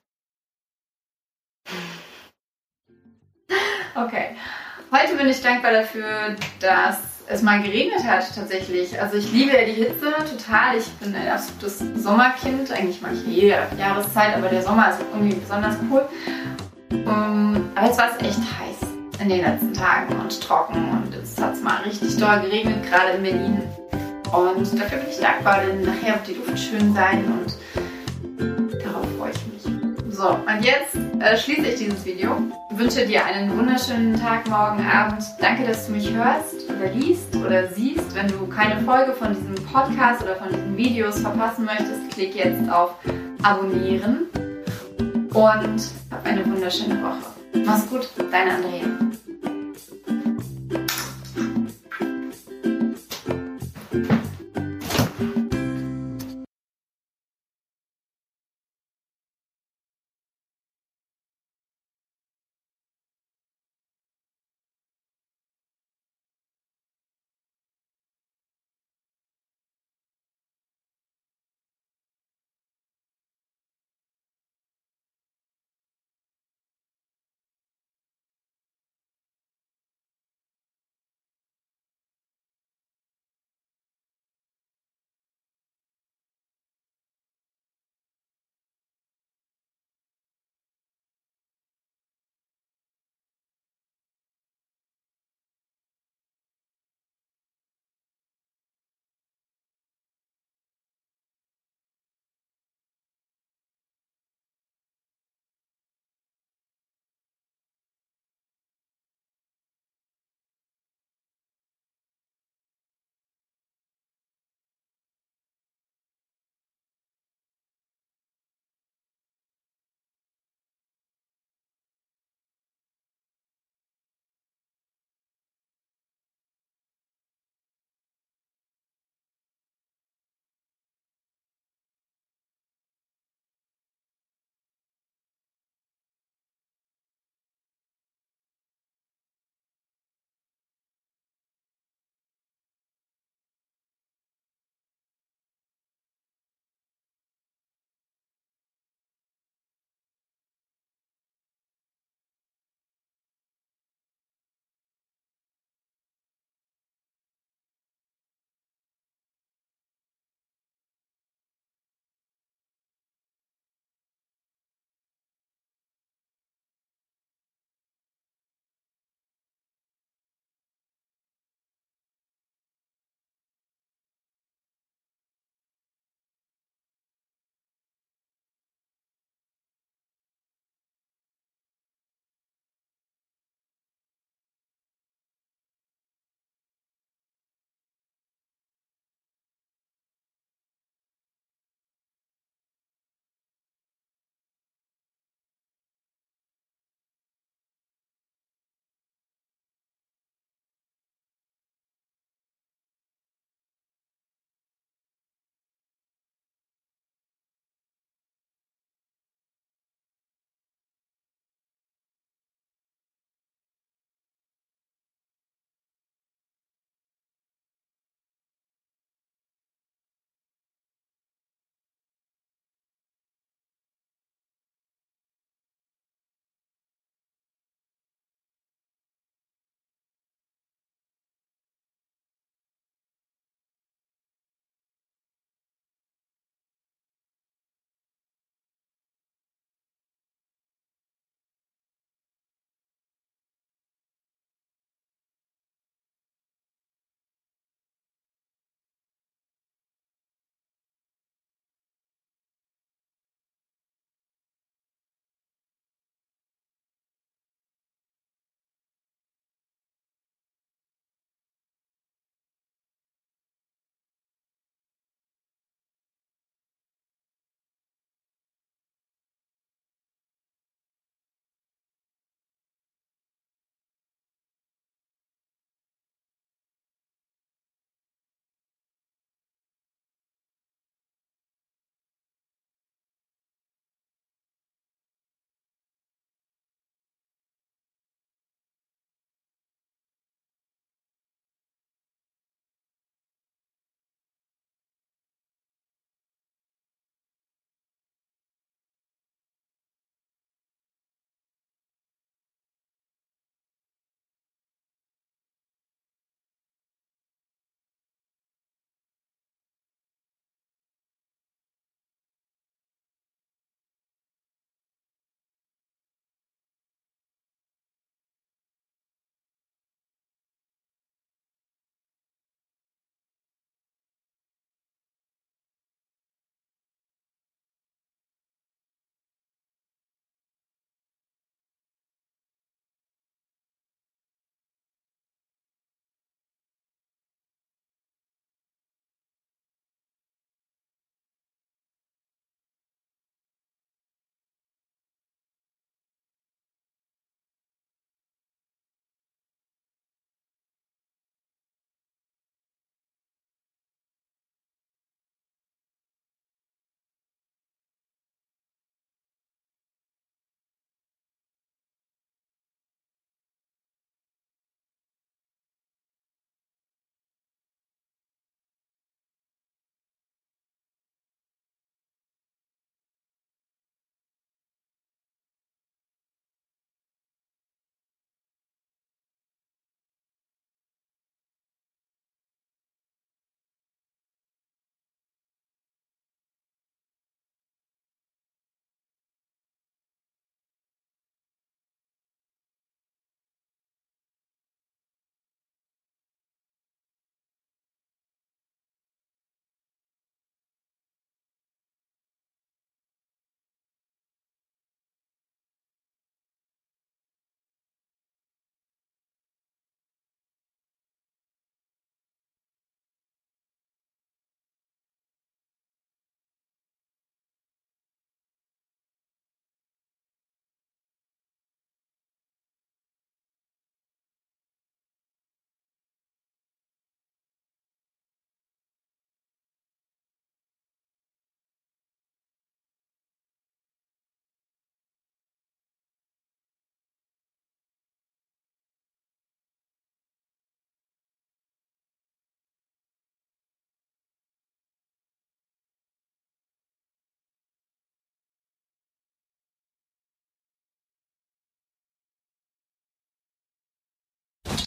Okay. 3.97 4.36
Heute 4.91 5.15
bin 5.15 5.30
ich 5.30 5.41
dankbar 5.41 5.71
dafür, 5.71 6.36
dass 6.60 7.14
es 7.27 7.41
mal 7.41 7.61
geregnet 7.61 8.03
hat 8.03 8.23
tatsächlich. 8.33 8.99
Also 9.01 9.17
ich 9.17 9.31
liebe 9.31 9.53
ja 9.55 9.65
die 9.65 9.73
Hitze 9.73 10.13
total. 10.29 10.77
Ich 10.77 10.88
bin 10.93 11.15
ein 11.15 11.27
absolutes 11.27 11.83
Sommerkind. 12.01 12.71
Eigentlich 12.71 13.01
mag 13.01 13.11
ich 13.13 13.25
jede 13.25 13.57
Jahreszeit, 13.77 14.35
aber 14.35 14.49
der 14.49 14.61
Sommer 14.61 14.89
ist 14.89 14.99
irgendwie 15.13 15.35
besonders 15.35 15.75
cool. 15.89 16.07
Um, 16.91 17.69
aber 17.75 17.88
jetzt 17.88 17.97
war 17.97 18.09
es 18.11 18.25
echt 18.25 18.39
heiß 18.39 18.89
in 19.19 19.29
den 19.29 19.41
letzten 19.41 19.73
Tagen 19.73 20.15
und 20.15 20.41
trocken 20.41 20.89
und 20.91 21.13
jetzt 21.13 21.41
hat 21.41 21.53
es 21.53 21.61
mal 21.61 21.81
richtig 21.83 22.17
doll 22.17 22.41
geregnet, 22.41 22.85
gerade 22.89 23.17
in 23.17 23.23
Berlin. 23.23 23.61
Und 24.31 24.79
dafür 24.79 24.99
bin 24.99 25.09
ich 25.09 25.19
dankbar, 25.19 25.61
denn 25.61 25.83
nachher 25.83 26.15
wird 26.15 26.27
die 26.27 26.33
Luft 26.33 26.59
schön 26.59 26.93
sein 26.93 27.25
und 27.25 27.57
darauf 28.83 29.05
freue 29.17 29.31
ich 29.31 29.67
mich. 29.67 30.15
So, 30.15 30.29
und 30.29 30.63
jetzt 30.63 30.95
äh, 31.19 31.38
schließe 31.38 31.67
ich 31.67 31.75
dieses 31.75 32.05
Video. 32.05 32.38
Wünsche 32.77 33.05
dir 33.05 33.23
einen 33.23 33.57
wunderschönen 33.57 34.19
Tag, 34.19 34.49
morgen, 34.49 34.85
Abend. 34.85 35.23
Danke, 35.39 35.65
dass 35.65 35.88
du 35.88 35.93
mich 35.93 36.11
hörst 36.11 36.69
oder 36.69 36.91
liest 36.91 37.33
oder 37.33 37.69
siehst. 37.69 38.13
Wenn 38.13 38.27
du 38.27 38.47
keine 38.47 38.81
Folge 38.81 39.13
von 39.13 39.33
diesem 39.33 39.55
Podcast 39.65 40.21
oder 40.23 40.35
von 40.35 40.49
diesen 40.49 40.75
Videos 40.75 41.19
verpassen 41.19 41.63
möchtest, 41.63 42.09
klick 42.11 42.35
jetzt 42.35 42.69
auf 42.69 42.95
Abonnieren 43.43 44.23
und 45.33 45.81
hab 46.11 46.25
eine 46.25 46.45
wunderschöne 46.45 47.01
Woche. 47.01 47.63
Mach's 47.65 47.88
gut, 47.89 48.09
deine 48.29 48.55
Andrea. 48.55 49.14